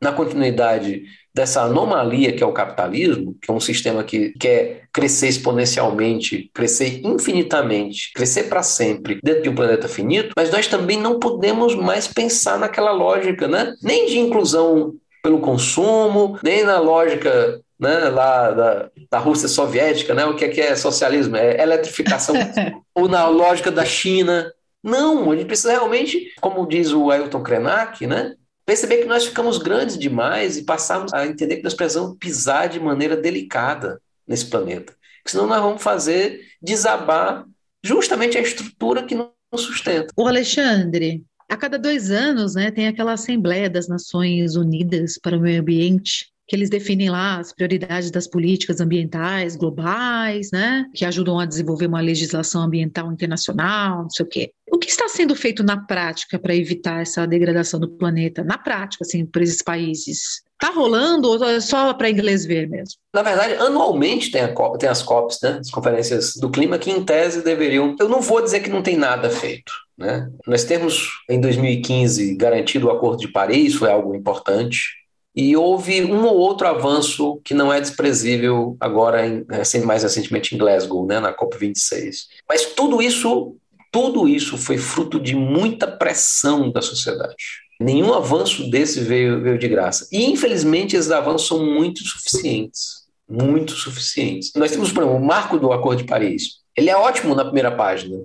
[0.00, 1.04] na continuidade
[1.34, 7.00] dessa anomalia que é o capitalismo, que é um sistema que quer crescer exponencialmente, crescer
[7.04, 12.06] infinitamente, crescer para sempre dentro de um planeta finito, mas nós também não podemos mais
[12.06, 13.74] pensar naquela lógica, né?
[13.82, 20.24] Nem de inclusão pelo consumo, nem na lógica né, lá da, da Rússia soviética, né,
[20.24, 21.36] o que é, que é socialismo?
[21.36, 22.34] É eletrificação,
[22.94, 24.52] ou na lógica da China.
[24.82, 28.34] Não, a gente precisa realmente, como diz o Ailton Krenak, né,
[28.64, 32.80] perceber que nós ficamos grandes demais e passarmos a entender que nós precisamos pisar de
[32.80, 34.94] maneira delicada nesse planeta.
[35.26, 37.44] Senão nós vamos fazer desabar
[37.82, 40.12] justamente a estrutura que nos sustenta.
[40.16, 45.40] O Alexandre, a cada dois anos né, tem aquela Assembleia das Nações Unidas para o
[45.40, 51.38] Meio Ambiente, que eles definem lá as prioridades das políticas ambientais globais, né, que ajudam
[51.38, 54.52] a desenvolver uma legislação ambiental internacional, não sei o quê.
[54.70, 58.42] O que está sendo feito na prática para evitar essa degradação do planeta?
[58.42, 60.42] Na prática, assim, por esses países?
[60.60, 62.94] Está rolando ou é só para inglês ver mesmo?
[63.12, 67.04] Na verdade, anualmente tem, a, tem as COPs, né, as conferências do clima, que em
[67.04, 67.96] tese deveriam.
[67.98, 69.72] Eu não vou dizer que não tem nada feito.
[69.98, 70.30] Né?
[70.46, 75.01] Nós temos, em 2015, garantido o Acordo de Paris, foi algo importante.
[75.34, 79.46] E houve um ou outro avanço que não é desprezível agora, em,
[79.84, 82.26] mais recentemente em Glasgow, né, na COP26.
[82.48, 83.56] Mas tudo isso,
[83.90, 87.34] tudo isso foi fruto de muita pressão da sociedade.
[87.80, 90.06] Nenhum avanço desse veio, veio de graça.
[90.12, 93.02] E, infelizmente, esses avanços são muito insuficientes.
[93.28, 94.52] muito suficientes.
[94.54, 96.60] Nós temos, por exemplo, o marco do Acordo de Paris.
[96.76, 98.18] Ele é ótimo na primeira página,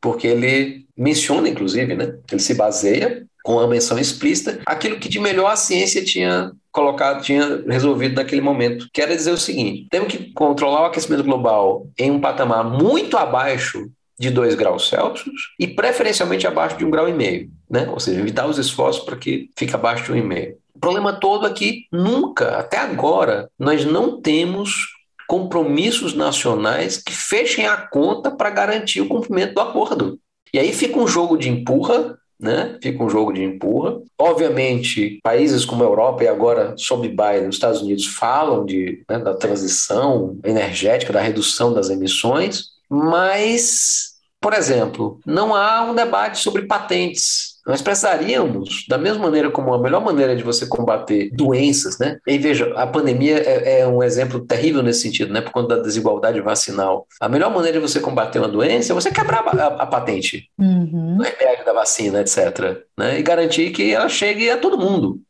[0.00, 2.18] porque ele menciona, inclusive, né?
[2.30, 7.22] Ele se baseia com a menção explícita aquilo que de melhor a ciência tinha colocado,
[7.22, 11.86] tinha resolvido naquele momento, que era dizer o seguinte: temos que controlar o aquecimento global
[11.96, 13.88] em um patamar muito abaixo
[14.18, 17.86] de 2 graus Celsius e preferencialmente abaixo de um grau e meio, né?
[17.90, 20.56] Ou seja, evitar os esforços para que fique abaixo de um e meio.
[20.74, 24.88] O problema todo é que nunca, até agora, nós não temos
[25.28, 30.18] compromissos nacionais que fechem a conta para garantir o cumprimento do acordo.
[30.52, 32.78] E aí fica um jogo de empurra, né?
[32.82, 34.00] Fica um jogo de empurra.
[34.18, 39.18] Obviamente, países como a Europa e agora sob Biden, os Estados Unidos falam de, né,
[39.18, 46.62] da transição energética, da redução das emissões, mas, por exemplo, não há um debate sobre
[46.62, 52.18] patentes nós precisaríamos, da mesma maneira como a melhor maneira de você combater doenças, né?
[52.26, 55.40] E veja, a pandemia é, é, um exemplo terrível nesse sentido, né?
[55.40, 57.06] Por conta da desigualdade vacinal.
[57.18, 60.50] A melhor maneira de você combater uma doença é você quebrar a, a, a patente
[60.58, 61.16] uhum.
[61.16, 62.82] do remédio, da vacina, etc.
[62.98, 63.18] Né?
[63.18, 65.20] E garantir que ela chegue a todo mundo.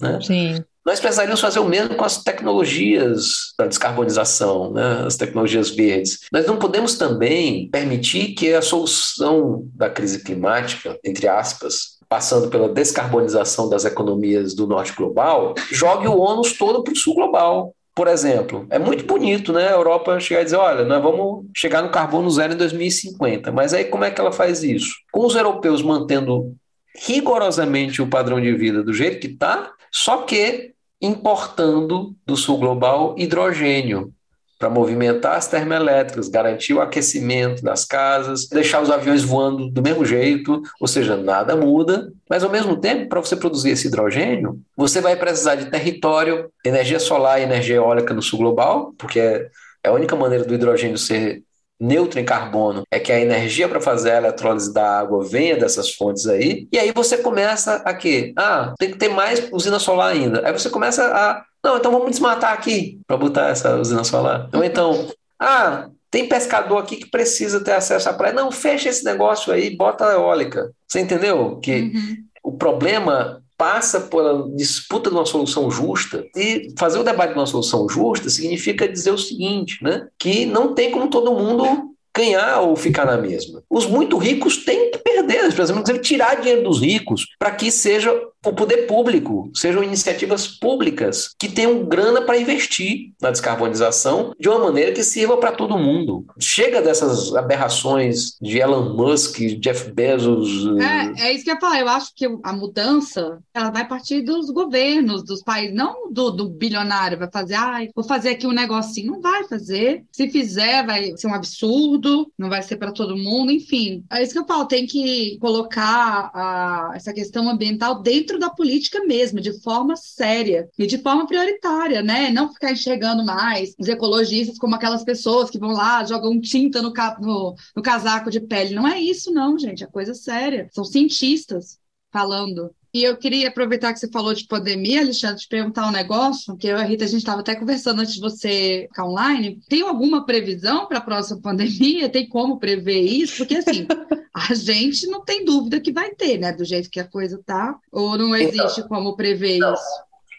[0.00, 0.18] Né?
[0.20, 0.64] Sim.
[0.84, 5.04] Nós precisaríamos fazer o mesmo com as tecnologias da descarbonização, né?
[5.06, 6.20] as tecnologias verdes.
[6.32, 12.68] Nós não podemos também permitir que a solução da crise climática, entre aspas, passando pela
[12.68, 17.74] descarbonização das economias do norte global, jogue o ônus todo para o sul global.
[17.94, 19.68] Por exemplo, é muito bonito, né?
[19.68, 23.52] A Europa chegar e dizer: olha, nós vamos chegar no carbono zero em 2050.
[23.52, 24.94] Mas aí como é que ela faz isso?
[25.12, 26.54] Com os europeus mantendo
[26.96, 33.14] rigorosamente o padrão de vida do jeito que está, só que importando do sul global
[33.18, 34.12] hidrogênio
[34.60, 40.04] para movimentar as termoelétricas, garantir o aquecimento das casas, deixar os aviões voando do mesmo
[40.04, 42.12] jeito, ou seja, nada muda.
[42.28, 47.00] Mas ao mesmo tempo, para você produzir esse hidrogênio, você vai precisar de território, energia
[47.00, 49.48] solar e energia eólica no sul global, porque é,
[49.82, 51.42] a única maneira do hidrogênio ser
[51.80, 55.94] neutro em carbono é que a energia para fazer a eletrólise da água venha dessas
[55.94, 58.32] fontes aí, e aí você começa a quê?
[58.36, 60.46] Ah, tem que ter mais usina solar ainda.
[60.46, 64.48] Aí você começa a, não, então vamos desmatar aqui para botar essa usina solar.
[64.52, 65.08] Ou então,
[65.38, 68.34] ah, tem pescador aqui que precisa ter acesso à praia.
[68.34, 70.70] Não, fecha esse negócio aí, bota a eólica.
[70.86, 71.58] Você entendeu?
[71.62, 72.16] Que uhum.
[72.42, 76.24] o problema passa pela disputa de uma solução justa.
[76.34, 80.08] E fazer o debate de uma solução justa significa dizer o seguinte, né?
[80.18, 83.62] Que não tem como todo mundo ganhar ou ficar na mesma.
[83.68, 88.10] Os muito ricos têm que perder, por exemplo, tirar dinheiro dos ricos para que seja
[88.44, 94.58] o poder público, sejam iniciativas públicas que tenham grana para investir na descarbonização de uma
[94.58, 96.24] maneira que sirva para todo mundo.
[96.38, 100.66] Chega dessas aberrações de Elon Musk, Jeff Bezos.
[100.80, 101.80] É, é isso que eu falar.
[101.80, 106.48] Eu acho que a mudança ela vai partir dos governos, dos países, não do, do
[106.48, 107.18] bilionário.
[107.18, 109.12] Vai fazer, ah, vou fazer aqui um negocinho.
[109.12, 110.04] Não vai fazer.
[110.10, 113.52] Se fizer, vai ser um absurdo, não vai ser para todo mundo.
[113.52, 114.64] Enfim, é isso que eu falo.
[114.64, 120.68] Tem que colocar a, essa questão ambiental dentro dentro da política mesmo, de forma séria
[120.78, 122.30] e de forma prioritária, né?
[122.30, 126.92] Não ficar enxergando mais os ecologistas como aquelas pessoas que vão lá, jogam tinta no,
[127.20, 128.74] no, no casaco de pele.
[128.74, 129.82] Não é isso, não, gente.
[129.82, 130.68] É coisa séria.
[130.72, 131.79] São cientistas
[132.12, 132.70] falando.
[132.92, 136.66] E eu queria aproveitar que você falou de pandemia, Alexandre, te perguntar um negócio, que
[136.66, 139.60] eu e a Rita, a gente estava até conversando antes de você ficar online.
[139.68, 142.08] Tem alguma previsão para a próxima pandemia?
[142.08, 143.38] Tem como prever isso?
[143.38, 143.86] Porque, assim,
[144.34, 146.52] a gente não tem dúvida que vai ter, né?
[146.52, 147.78] Do jeito que a coisa tá.
[147.92, 149.72] Ou não então, existe então, como prever não.
[149.72, 149.82] isso?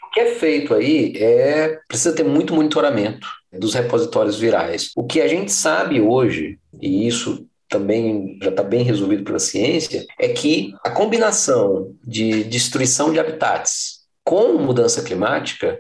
[0.08, 1.80] O que é feito aí é...
[1.88, 4.92] Precisa ter muito monitoramento dos repositórios virais.
[4.96, 10.06] O que a gente sabe hoje, e isso também já está bem resolvido pela ciência,
[10.20, 15.80] é que a combinação de destruição de habitats com mudança climática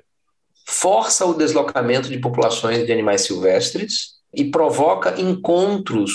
[0.65, 6.13] força o deslocamento de populações de animais silvestres e provoca encontros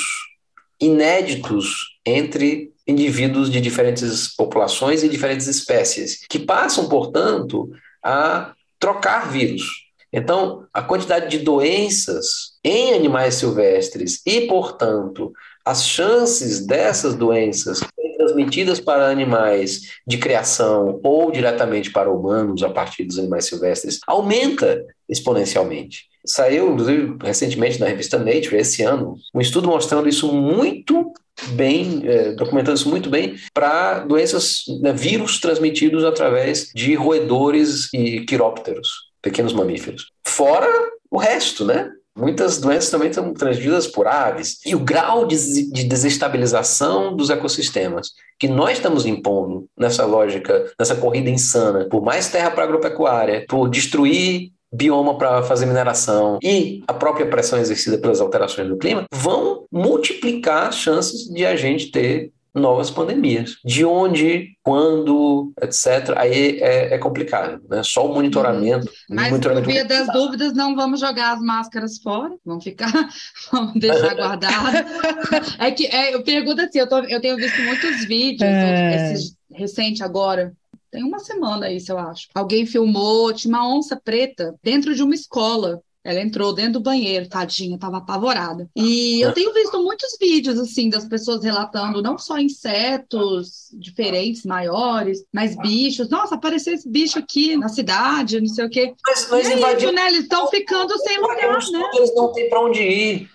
[0.81, 7.71] inéditos entre indivíduos de diferentes populações e diferentes espécies, que passam, portanto,
[8.03, 9.87] a trocar vírus.
[10.11, 15.33] Então, a quantidade de doenças em animais silvestres e, portanto,
[15.67, 17.81] as chances dessas doenças
[18.17, 24.85] transmitidas para animais de criação ou diretamente para humanos a partir dos animais silvestres aumenta
[25.09, 26.07] exponencialmente.
[26.25, 31.13] Saiu, inclusive, recentemente na revista Nature, esse ano, um estudo mostrando isso muito
[31.51, 38.23] bem, é, documentando isso muito bem, para doenças, né, vírus transmitidos através de roedores e
[38.23, 38.89] quirópteros,
[39.23, 40.11] pequenos mamíferos.
[40.27, 40.69] Fora
[41.11, 41.91] o resto, né?
[42.17, 44.59] Muitas doenças também são transmitidas por aves.
[44.65, 50.97] E o grau de, de desestabilização dos ecossistemas que nós estamos impondo nessa lógica, nessa
[50.97, 56.93] corrida insana, por mais terra para agropecuária, por destruir bioma para fazer mineração e a
[56.93, 62.33] própria pressão exercida pelas alterações do clima vão multiplicar as chances de a gente ter
[62.57, 63.57] novas pandemias.
[63.65, 66.15] De onde, quando, etc.
[66.17, 67.83] Aí é, é complicado, né?
[67.85, 68.87] Só o monitoramento.
[68.87, 69.17] Uhum.
[69.17, 72.91] Mas, monitoramento por via das dúvidas, não vamos jogar as máscaras fora, vamos ficar,
[73.53, 74.89] vamos deixar guardado.
[75.59, 79.13] é que é, eu pergunto assim, eu, tô, eu tenho visto muitos vídeos, É.
[79.13, 80.53] esses recente agora.
[80.91, 82.29] Tem uma semana isso, eu acho.
[82.35, 85.81] Alguém filmou, tinha uma onça preta dentro de uma escola.
[86.07, 88.71] Ela entrou dentro do banheiro, tadinha, tava apavorada.
[88.77, 95.25] E eu tenho visto muitos vídeos, assim, das pessoas relatando não só insetos diferentes, maiores,
[95.35, 96.09] mas bichos.
[96.09, 98.95] Nossa, apareceu esse bicho aqui na cidade, não sei o quê.
[99.05, 100.07] Mas, mas é invadir isso, né?
[100.07, 101.91] Eles estão ficando sem lugar, invadimos né?
[101.95, 103.29] eles não têm para onde ir,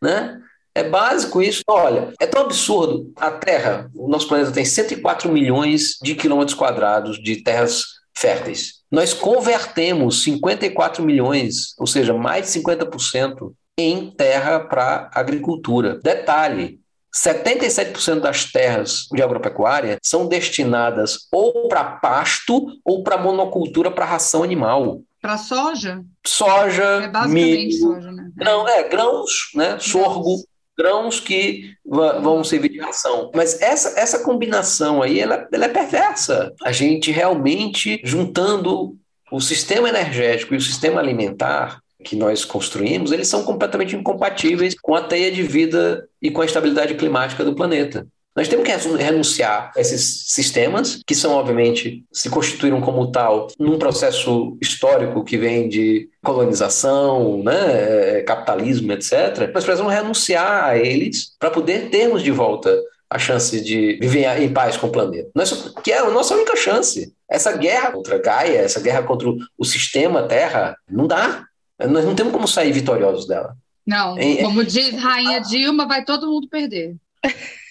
[0.00, 0.40] né?
[0.74, 1.62] É básico isso.
[1.66, 3.12] Olha, é tão absurdo.
[3.16, 7.84] A Terra, o nosso planeta tem 104 milhões de quilômetros quadrados de terras
[8.16, 8.81] férteis.
[8.92, 15.98] Nós convertemos 54 milhões, ou seja, mais de 50% em terra para agricultura.
[16.02, 16.78] Detalhe,
[17.14, 24.42] 77% das terras de agropecuária são destinadas ou para pasto ou para monocultura para ração
[24.42, 25.00] animal.
[25.22, 26.02] Para soja?
[26.26, 28.30] Soja, É basicamente milho, soja, né?
[28.34, 29.78] grão, é, grãos, né?
[29.78, 30.44] Sorgo,
[30.82, 33.30] grãos que vão servir de ração.
[33.34, 36.52] Mas essa, essa combinação aí, ela, ela é perversa.
[36.64, 38.96] A gente realmente, juntando
[39.30, 44.96] o sistema energético e o sistema alimentar que nós construímos, eles são completamente incompatíveis com
[44.96, 48.04] a teia de vida e com a estabilidade climática do planeta.
[48.34, 53.78] Nós temos que renunciar a esses sistemas, que são, obviamente, se constituíram como tal num
[53.78, 59.50] processo histórico que vem de colonização, né, eh, capitalismo, etc.
[59.52, 62.74] Nós precisamos renunciar a eles para poder termos de volta
[63.10, 65.28] a chance de viver em paz com o planeta.
[65.34, 65.52] Nós,
[65.84, 67.12] que é a nossa única chance.
[67.30, 69.28] Essa guerra contra Gaia, essa guerra contra
[69.58, 71.44] o- sistema Terra, não dá.
[71.78, 73.54] Nós não temos como sair vitoriosos dela.
[73.86, 76.96] Não, É- como diz Rainha Dilma, vai todo mundo perder.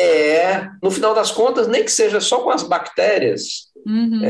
[0.00, 4.20] É, no final das contas, nem que seja só com as bactérias, Uhum.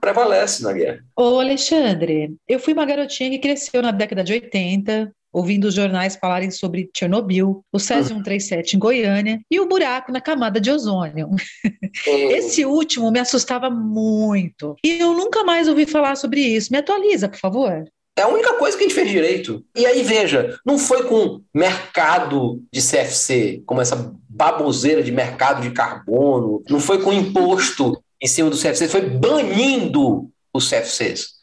[0.00, 1.00] prevalece na guerra.
[1.16, 6.16] Ô, Alexandre, eu fui uma garotinha que cresceu na década de 80, ouvindo os jornais
[6.16, 11.28] falarem sobre Chernobyl, o Césio 137 em Goiânia e o buraco na camada de ozônio.
[12.06, 14.74] Esse último me assustava muito.
[14.84, 16.72] E eu nunca mais ouvi falar sobre isso.
[16.72, 17.84] Me atualiza, por favor.
[18.16, 19.64] É a única coisa que a gente fez direito.
[19.74, 25.70] E aí, veja, não foi com mercado de CFC, como essa baboseira de mercado de
[25.70, 31.40] carbono, não foi com imposto em cima do CFC, foi banindo os CFCs.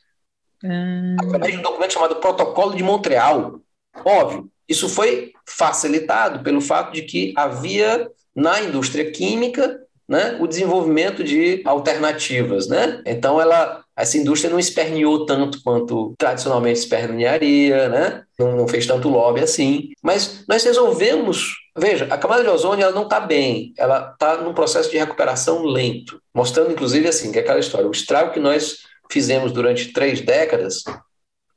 [0.63, 3.59] Ah, através de um documento chamado Protocolo de Montreal.
[4.05, 11.23] Óbvio, isso foi facilitado pelo fato de que havia na indústria química né, o desenvolvimento
[11.23, 12.67] de alternativas.
[12.67, 13.01] Né?
[13.05, 18.23] Então, ela, essa indústria não esperneou tanto quanto tradicionalmente espernearia, né?
[18.37, 19.89] não, não fez tanto lobby assim.
[20.01, 21.55] Mas nós resolvemos.
[21.75, 25.63] Veja, a camada de ozônio ela não está bem, ela está num processo de recuperação
[25.63, 28.79] lento, mostrando inclusive assim que é aquela história, o estrago que nós
[29.11, 30.83] fizemos durante três décadas,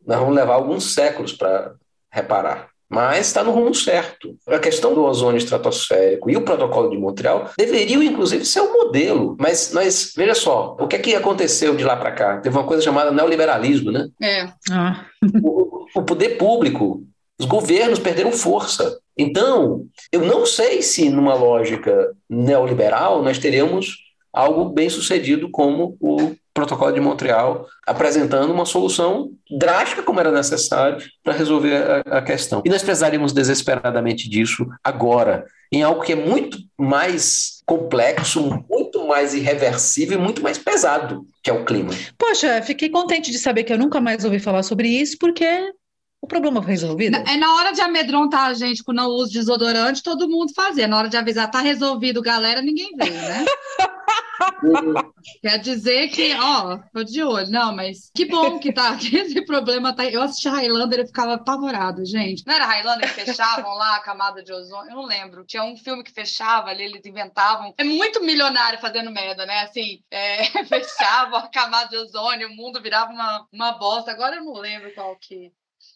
[0.07, 1.74] nós vamos levar alguns séculos para
[2.11, 2.70] reparar.
[2.91, 4.36] Mas está no rumo certo.
[4.49, 9.36] A questão do ozônio estratosférico e o protocolo de Montreal deveriam, inclusive, ser o modelo.
[9.38, 12.38] Mas nós, veja só, o que é que aconteceu de lá para cá?
[12.38, 14.09] Teve uma coisa chamada neoliberalismo, né?
[14.20, 15.05] É, ah,
[15.41, 17.05] O, o poder público,
[17.38, 18.99] os governos perderam força.
[19.16, 23.99] Então, eu não sei se numa lógica neoliberal nós teremos
[24.32, 30.98] algo bem sucedido como o protocolo de Montreal, apresentando uma solução drástica como era necessário
[31.24, 32.62] para resolver a, a questão.
[32.64, 39.32] E nós precisaríamos desesperadamente disso agora, em algo que é muito mais complexo, muito mais
[39.32, 41.90] irreversível e muito mais pesado, que é o clima.
[42.18, 45.72] poxa, fiquei contente de saber que eu nunca mais ouvi falar sobre isso, porque
[46.20, 47.16] o problema foi resolvido.
[47.16, 50.86] é na hora de amedrontar a gente com não uso de desodorante, todo mundo fazia.
[50.86, 53.44] Na hora de avisar, tá resolvido, galera, ninguém veio, né?
[55.42, 57.50] Quer dizer que, ó, tô de olho.
[57.50, 60.04] Não, mas que bom que tá, que esse problema tá.
[60.04, 62.44] Eu assisti Highlander e ficava apavorado, gente.
[62.46, 64.90] Não era Highlander que fechavam lá a camada de ozônio?
[64.90, 65.44] Eu não lembro.
[65.44, 67.74] Tinha um filme que fechava ali, eles inventavam.
[67.76, 69.61] É muito milionário fazendo merda, né?
[69.61, 74.11] Assim, é, fechavam a camada de ozônio, o mundo virava uma, uma bosta.
[74.11, 75.52] Agora eu não lembro qual que.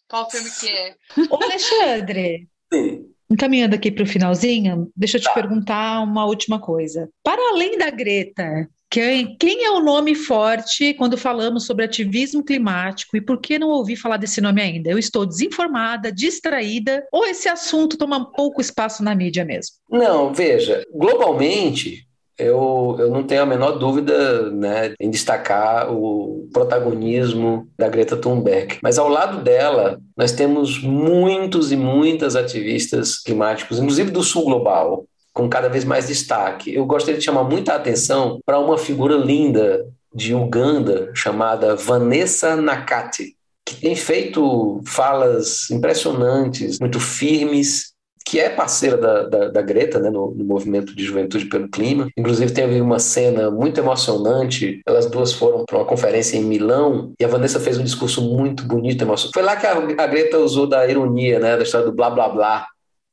[0.09, 0.97] Qual filme que é?
[1.31, 3.14] Ô, Alexandre, Sim.
[3.35, 7.09] Encaminhando aqui para o finalzinho, deixa eu te perguntar uma última coisa.
[7.23, 13.17] Para além da Greta, quem, quem é o nome forte quando falamos sobre ativismo climático
[13.17, 14.89] e por que não ouvi falar desse nome ainda?
[14.89, 19.77] Eu estou desinformada, distraída, ou esse assunto toma pouco espaço na mídia mesmo?
[19.91, 22.07] Não, veja, globalmente,
[22.39, 28.79] eu, eu não tenho a menor dúvida né, em destacar o protagonismo da Greta Thunberg.
[28.83, 35.05] Mas ao lado dela, nós temos muitos e muitas ativistas climáticos, inclusive do sul global,
[35.33, 36.75] com cada vez mais destaque.
[36.75, 43.37] Eu gostaria de chamar muita atenção para uma figura linda de Uganda chamada Vanessa Nakati,
[43.65, 47.94] que tem feito falas impressionantes, muito firmes
[48.25, 52.09] que é parceira da, da, da Greta, né, no, no, movimento de juventude pelo clima.
[52.17, 54.81] Inclusive, teve uma cena muito emocionante.
[54.87, 58.65] Elas duas foram para uma conferência em Milão e a Vanessa fez um discurso muito
[58.65, 59.35] bonito, emocionante.
[59.35, 62.29] Foi lá que a, a Greta usou da ironia, né, da história do blá blá
[62.29, 62.67] blá,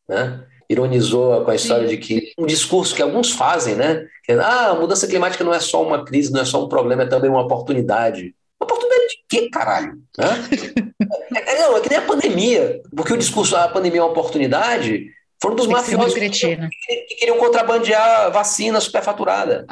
[0.07, 0.45] né?
[0.69, 1.95] Ironizou com a história Sim.
[1.95, 4.05] de que um discurso que alguns fazem, né?
[4.23, 7.03] Que, ah, a mudança climática não é só uma crise, não é só um problema,
[7.03, 8.33] é também uma oportunidade.
[8.61, 9.93] Oportunidade de quê, caralho?
[10.19, 15.07] é, não, é que nem a pandemia, porque o discurso da pandemia é uma oportunidade,
[15.41, 19.65] foram dos mafiosos que, que, queriam contrabandear vacina superfaturada.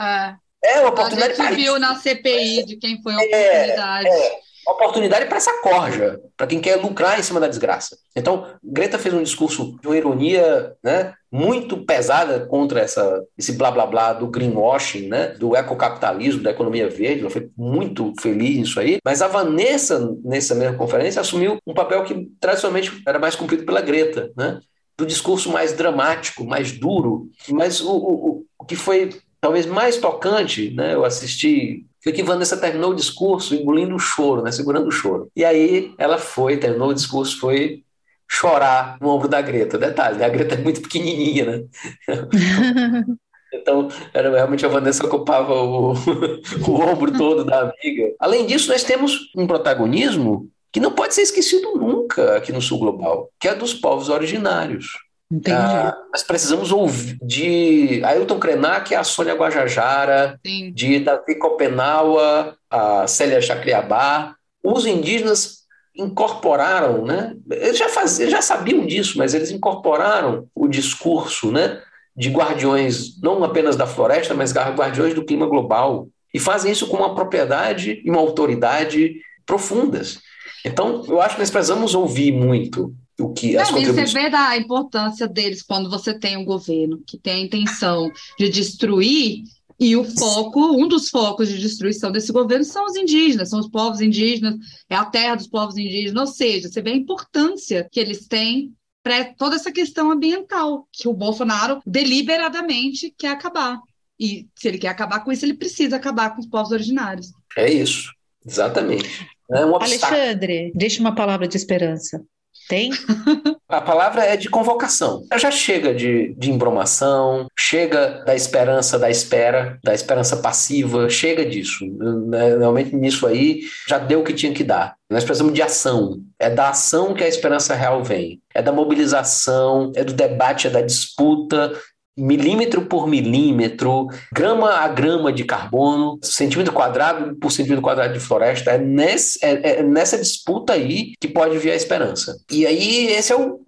[0.63, 1.39] É, é uma oportunidade.
[1.39, 4.07] A gente viu na CPI de quem foi a oportunidade.
[4.07, 7.97] É, é oportunidade para essa corja, para quem quer lucrar em cima da desgraça.
[8.15, 13.71] Então, Greta fez um discurso de uma ironia né, muito pesada contra essa, esse blá
[13.71, 17.21] blá blá do greenwashing, né, do ecocapitalismo, da economia verde.
[17.21, 18.97] Ela foi muito feliz nisso aí.
[19.03, 23.81] Mas a Vanessa, nessa mesma conferência, assumiu um papel que tradicionalmente era mais cumprido pela
[23.81, 24.59] Greta, né,
[24.97, 27.29] do discurso mais dramático, mais duro.
[27.49, 29.09] Mas o, o, o que foi
[29.41, 34.41] talvez mais tocante, né, eu assisti foi que Vanessa terminou o discurso engolindo o choro,
[34.41, 35.29] né, segurando o choro.
[35.35, 37.83] E aí ela foi, terminou o discurso, foi
[38.29, 39.77] chorar no ombro da Greta.
[39.77, 41.63] Detalhe, a Greta é muito pequenininha, né?
[43.51, 45.93] Então, era realmente a Vanessa ocupava o,
[46.67, 48.13] o ombro todo da amiga.
[48.19, 52.77] Além disso, nós temos um protagonismo que não pode ser esquecido nunca aqui no Sul
[52.77, 54.99] Global, que é dos povos originários.
[55.31, 55.55] Entendi.
[55.55, 60.71] Ah, nós precisamos ouvir de Ailton Krenak, a Sônia Guajajara, Sim.
[60.73, 64.35] de Davi Copenaua, a Célia Chacriabá.
[64.63, 65.59] Os indígenas
[65.95, 67.35] incorporaram, né?
[67.51, 71.79] Eles já, faz, eles já sabiam disso, mas eles incorporaram o discurso, né?
[72.15, 76.07] De guardiões, não apenas da floresta, mas guardiões do clima global.
[76.33, 79.15] E fazem isso com uma propriedade e uma autoridade
[79.45, 80.19] profundas.
[80.65, 84.11] Então, eu acho que nós precisamos ouvir muito o que as contribuições...
[84.11, 88.49] Você vê da importância deles quando você tem um governo que tem a intenção de
[88.49, 89.43] destruir
[89.79, 93.69] e o foco, um dos focos de destruição desse governo são os indígenas, são os
[93.69, 94.55] povos indígenas,
[94.89, 98.73] é a terra dos povos indígenas, ou seja, você vê a importância que eles têm
[99.01, 103.79] para toda essa questão ambiental, que o Bolsonaro deliberadamente quer acabar.
[104.19, 107.31] E se ele quer acabar com isso, ele precisa acabar com os povos originários.
[107.55, 108.11] É isso,
[108.45, 109.29] exatamente.
[109.49, 112.21] É um Alexandre, deixa uma palavra de esperança.
[112.69, 112.91] Tem?
[113.67, 115.23] A palavra é de convocação.
[115.37, 121.85] Já chega de, de embromação, chega da esperança da espera, da esperança passiva, chega disso.
[122.27, 124.95] Né, realmente nisso aí já deu o que tinha que dar.
[125.09, 126.19] Nós precisamos de ação.
[126.39, 128.39] É da ação que a esperança real vem.
[128.53, 131.73] É da mobilização, é do debate, é da disputa,
[132.19, 138.71] milímetro por milímetro, grama a grama de carbono, centímetro quadrado por centímetro quadrado de floresta,
[138.71, 142.37] é, nesse, é, é nessa disputa aí que pode vir a esperança.
[142.51, 143.59] E aí, esse é o.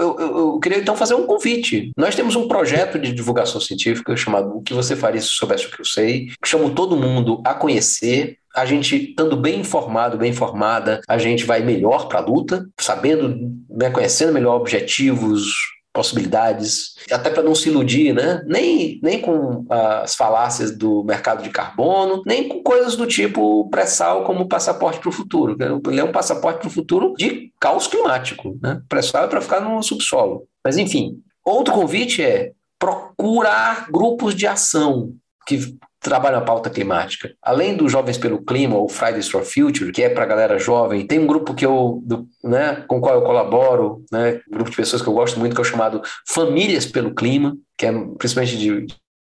[0.00, 1.90] Eu, eu, eu, queria então fazer um convite.
[1.96, 5.70] Nós temos um projeto de divulgação científica chamado O que você faria se soubesse o
[5.70, 11.00] que eu sei, chamo todo mundo a conhecer, a gente estando bem informado, bem informada,
[11.08, 15.52] a gente vai melhor para a luta, sabendo, né, conhecendo melhor objetivos,
[15.92, 18.42] possibilidades, até para não se iludir, né?
[18.46, 24.24] Nem, nem com as falácias do mercado de carbono, nem com coisas do tipo pré-sal
[24.24, 25.56] como passaporte para o futuro.
[25.88, 28.80] Ele é um passaporte para o futuro de caos climático, né?
[28.88, 30.46] Pré-sal é para ficar no subsolo.
[30.64, 35.12] Mas enfim, outro convite é procurar grupos de ação
[35.46, 37.34] que trabalham a pauta climática.
[37.42, 41.06] Além do Jovens pelo Clima, ou Fridays for Future, que é para a galera jovem,
[41.06, 44.70] tem um grupo que eu, do, né, com o qual eu colaboro, né, um grupo
[44.70, 47.92] de pessoas que eu gosto muito, que é o chamado Famílias pelo Clima, que é
[48.16, 48.86] principalmente de,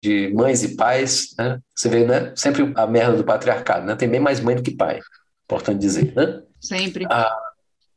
[0.03, 1.33] de mães e pais.
[1.37, 1.59] Né?
[1.73, 3.95] Você vê né, sempre a merda do patriarcado, né?
[3.95, 4.99] tem bem mais mãe do que pai,
[5.45, 6.13] importante dizer.
[6.13, 6.41] Né?
[6.59, 7.05] Sempre.
[7.09, 7.33] Ah,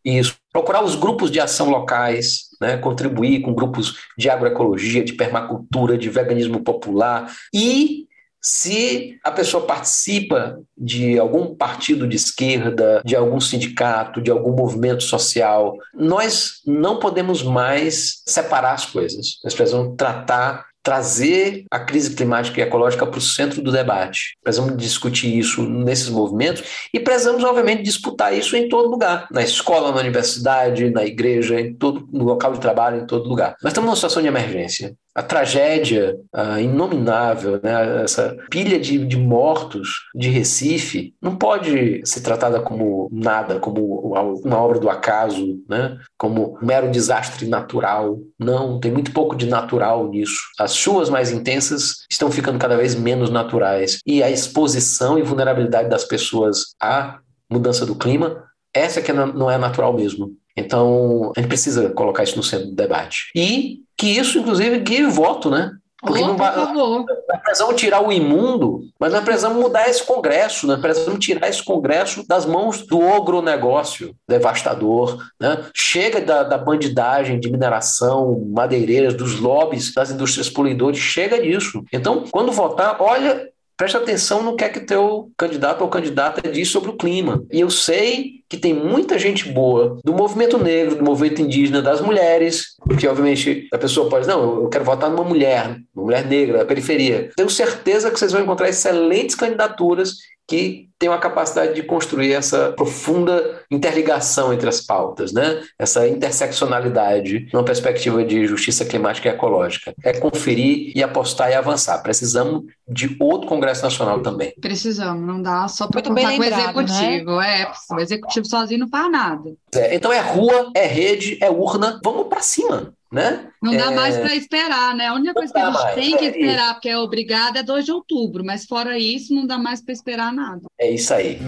[0.04, 0.36] isso.
[0.52, 6.09] Procurar os grupos de ação locais, né, contribuir com grupos de agroecologia, de permacultura, de
[6.10, 8.06] veganismo popular e
[8.43, 15.05] se a pessoa participa de algum partido de esquerda, de algum sindicato, de algum movimento
[15.05, 19.39] social, nós não podemos mais separar as coisas.
[19.44, 24.36] Nós precisamos tratar trazer a crise climática e ecológica para o centro do debate.
[24.43, 29.93] Precisamos discutir isso nesses movimentos e precisamos, obviamente, disputar isso em todo lugar, na escola,
[29.93, 33.56] na universidade, na igreja, em todo, no local de trabalho, em todo lugar.
[33.62, 39.16] Nós estamos numa situação de emergência a tragédia a inominável, né, essa pilha de, de
[39.16, 44.01] mortos de Recife, não pode ser tratada como nada, como
[44.44, 48.18] uma obra do acaso, né, como um mero desastre natural.
[48.39, 50.40] Não, tem muito pouco de natural nisso.
[50.59, 55.89] As chuvas mais intensas estão ficando cada vez menos naturais e a exposição e vulnerabilidade
[55.89, 57.18] das pessoas à
[57.51, 58.44] mudança do clima,
[58.74, 60.34] essa que não é natural mesmo.
[60.56, 63.30] Então, a gente precisa colocar isso no centro do debate.
[63.34, 65.72] E que isso, inclusive, guie voto, né?
[66.02, 66.74] Porque oh, não vai, por.
[66.74, 71.62] Nós precisamos tirar o imundo, mas nós precisamos mudar esse Congresso, nós precisamos tirar esse
[71.62, 75.24] Congresso das mãos do ogronegócio devastador.
[75.40, 75.64] Né?
[75.72, 81.84] Chega da, da bandidagem de mineração, madeireiras, dos lobbies das indústrias poluidoras, chega disso.
[81.92, 83.48] Então, quando votar, olha
[83.82, 87.44] preste atenção no que é que teu candidato ou candidata diz sobre o clima.
[87.50, 92.00] E eu sei que tem muita gente boa do movimento negro, do movimento indígena, das
[92.00, 96.59] mulheres, porque obviamente a pessoa pode, não, eu quero votar numa mulher, uma mulher negra
[96.59, 97.30] da periferia.
[97.34, 100.12] Tenho certeza que vocês vão encontrar excelentes candidaturas
[100.46, 105.60] que tem uma capacidade de construir essa profunda interligação entre as pautas, né?
[105.76, 109.92] essa interseccionalidade numa perspectiva de justiça climática e ecológica.
[110.04, 112.00] É conferir e apostar e avançar.
[112.04, 114.54] Precisamos de outro Congresso Nacional também.
[114.60, 117.36] Precisamos, não dá só para contar com o executivo.
[117.38, 117.62] Né?
[117.62, 119.50] É, o executivo sozinho não faz nada.
[119.74, 122.94] É, então é rua, é rede, é urna, vamos para cima.
[123.12, 123.48] Né?
[123.62, 123.94] Não dá é...
[123.94, 125.09] mais para esperar, né?
[125.09, 125.94] A única coisa que a gente mais.
[125.94, 126.72] tem que é esperar, isso.
[126.74, 130.32] porque é obrigado, é 2 de outubro, mas fora isso, não dá mais para esperar
[130.32, 130.62] nada.
[130.80, 131.39] É isso aí.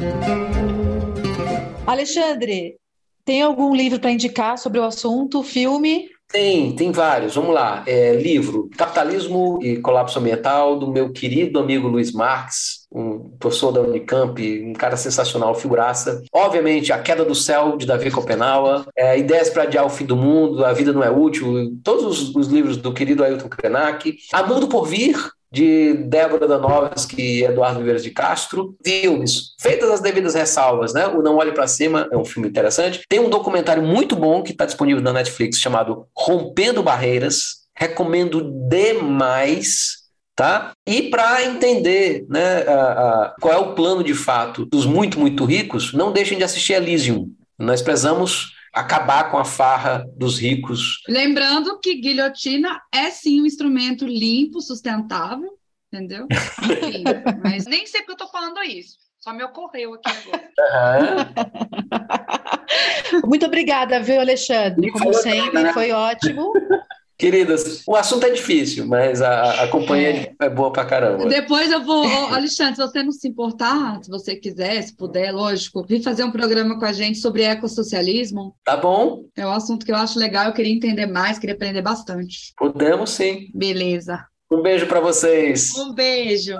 [1.86, 2.76] Alexandre,
[3.24, 6.10] tem algum livro para indicar sobre o assunto, filme?
[6.30, 7.34] Tem, tem vários.
[7.34, 7.82] Vamos lá.
[7.86, 13.80] É, livro Capitalismo e Colapso Ambiental, do meu querido amigo Luiz Marx, um professor da
[13.80, 16.22] Unicamp, um cara sensacional, figuraça.
[16.32, 20.16] Obviamente, A Queda do Céu, de Davi Copenhague, é, Ideias para Adiar o Fim do
[20.16, 24.16] Mundo, A Vida Não é Útil, todos os, os livros do querido Ailton Krenak.
[24.32, 25.16] A Mundo por Vir,
[25.54, 28.76] de Débora Danovski e Eduardo Viveiras de Castro.
[28.84, 31.06] Filmes, feitas as devidas ressalvas, né?
[31.06, 33.02] O Não Olhe para Cima é um filme interessante.
[33.08, 37.64] Tem um documentário muito bom que está disponível na Netflix chamado Rompendo Barreiras.
[37.76, 40.03] Recomendo demais
[40.34, 40.72] tá?
[40.86, 45.44] E para entender né, a, a, qual é o plano de fato dos muito, muito
[45.44, 47.30] ricos, não deixem de assistir Elysium.
[47.58, 51.00] Nós precisamos acabar com a farra dos ricos.
[51.08, 55.56] Lembrando que guilhotina é sim um instrumento limpo, sustentável,
[55.92, 56.26] entendeu?
[56.30, 57.04] Enfim,
[57.42, 59.04] mas nem sei porque eu estou falando isso.
[59.20, 60.50] Só me ocorreu aqui agora.
[63.14, 63.24] Uhum.
[63.24, 64.90] Muito obrigada, viu, Alexandre?
[64.90, 65.72] Como sempre, né?
[65.72, 66.52] foi ótimo.
[67.16, 70.46] Queridas, o assunto é difícil, mas a, a companhia é.
[70.46, 71.26] é boa pra caramba.
[71.26, 72.04] Depois eu vou,
[72.34, 76.32] Alexandre, se você não se importar, se você quiser, se puder, lógico, vir fazer um
[76.32, 78.56] programa com a gente sobre ecossocialismo.
[78.64, 79.26] Tá bom.
[79.36, 82.52] É um assunto que eu acho legal, eu queria entender mais, queria aprender bastante.
[82.56, 83.48] Podemos sim.
[83.54, 84.26] Beleza.
[84.50, 85.72] Um beijo para vocês.
[85.76, 86.56] Um beijo.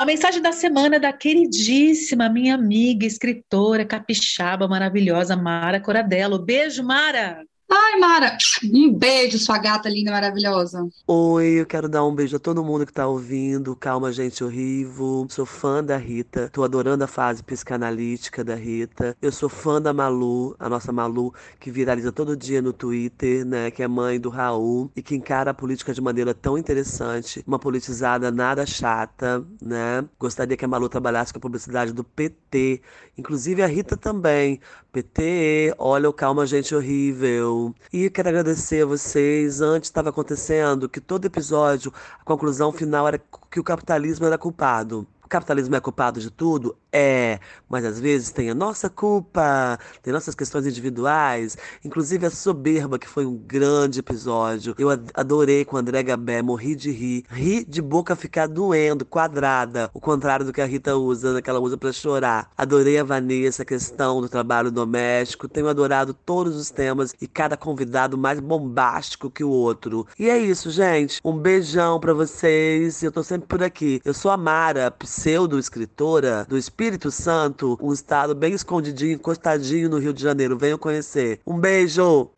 [0.00, 6.40] A mensagem da semana é da queridíssima minha amiga, escritora, capixaba maravilhosa, Mara Coradello.
[6.40, 7.40] Beijo, Mara!
[7.70, 8.36] Ai, Mara,
[8.72, 10.86] um beijo, sua gata linda, maravilhosa.
[11.06, 13.74] Oi, eu quero dar um beijo a todo mundo que tá ouvindo.
[13.74, 15.26] Calma, gente horrível.
[15.30, 16.50] Sou fã da Rita.
[16.52, 19.16] Tô adorando a fase psicanalítica da Rita.
[19.20, 23.70] Eu sou fã da Malu, a nossa Malu, que viraliza todo dia no Twitter, né?
[23.70, 27.42] Que é mãe do Raul e que encara a política de maneira tão interessante.
[27.46, 30.04] Uma politizada nada chata, né?
[30.18, 32.82] Gostaria que a Malu trabalhasse com a publicidade do PT.
[33.16, 34.60] Inclusive a Rita também.
[34.92, 37.53] PT, olha o Calma, gente horrível.
[37.92, 39.60] E quero agradecer a vocês.
[39.60, 43.20] Antes estava acontecendo que todo episódio, a conclusão final era
[43.50, 45.06] que o capitalismo era culpado.
[45.24, 46.76] O capitalismo é culpado de tudo?
[46.92, 52.98] É, mas às vezes tem a nossa culpa, tem nossas questões individuais, inclusive a soberba,
[52.98, 54.74] que foi um grande episódio.
[54.78, 57.24] Eu adorei com o André Gabé, morri de rir.
[57.30, 61.50] Ri de boca ficar doendo, quadrada, o contrário do que a Rita usa, né, que
[61.50, 62.50] ela usa para chorar.
[62.56, 65.48] Adorei a Vanessa, a questão do trabalho doméstico.
[65.48, 70.06] Tenho adorado todos os temas e cada convidado mais bombástico que o outro.
[70.18, 71.20] E é isso, gente.
[71.24, 73.02] Um beijão para vocês.
[73.02, 74.00] Eu tô sempre por aqui.
[74.04, 79.98] Eu sou a Mara, pseudo-escritora do Espírito Espírito Santo, um estado bem escondidinho, encostadinho no
[79.98, 80.58] Rio de Janeiro.
[80.58, 81.40] Venham conhecer.
[81.46, 82.30] Um beijo!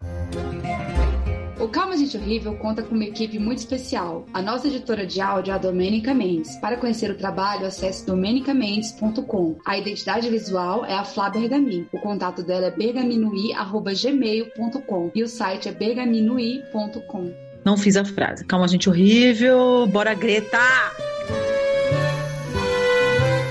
[1.59, 4.25] O Calma Gente Horrível conta com uma equipe muito especial.
[4.33, 6.57] A nossa editora de áudio é a Domênica Mendes.
[6.57, 9.59] Para conhecer o trabalho, acesse domenicamendes.com.
[9.67, 11.89] A identidade visual é a Flá Bergamin.
[11.93, 17.33] O contato dela é bergaminui.gmail.com e o site é bergaminui.com.
[17.65, 18.45] Não fiz a frase.
[18.45, 19.89] Calma Gente Horrível.
[19.89, 20.59] Bora, Greta!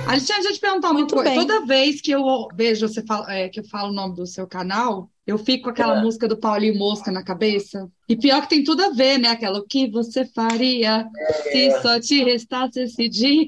[0.08, 1.30] Alexandre, deixa eu te perguntar uma Muito coisa.
[1.30, 1.40] bem.
[1.40, 4.46] Toda vez que eu vejo você fala, é, que eu falo o nome do seu
[4.48, 6.02] canal, eu fico com aquela É.
[6.02, 7.90] música do Paulinho Mosca na cabeça.
[8.08, 9.30] E pior que tem tudo a ver, né?
[9.30, 11.08] Aquela o que você faria
[11.52, 13.48] se só te restasse esse dia.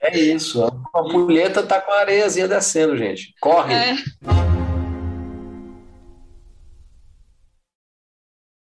[0.00, 0.62] É isso.
[0.64, 3.34] A ampulheta tá com a areiazinha descendo, gente.
[3.40, 3.74] Corre.
[3.74, 3.96] É.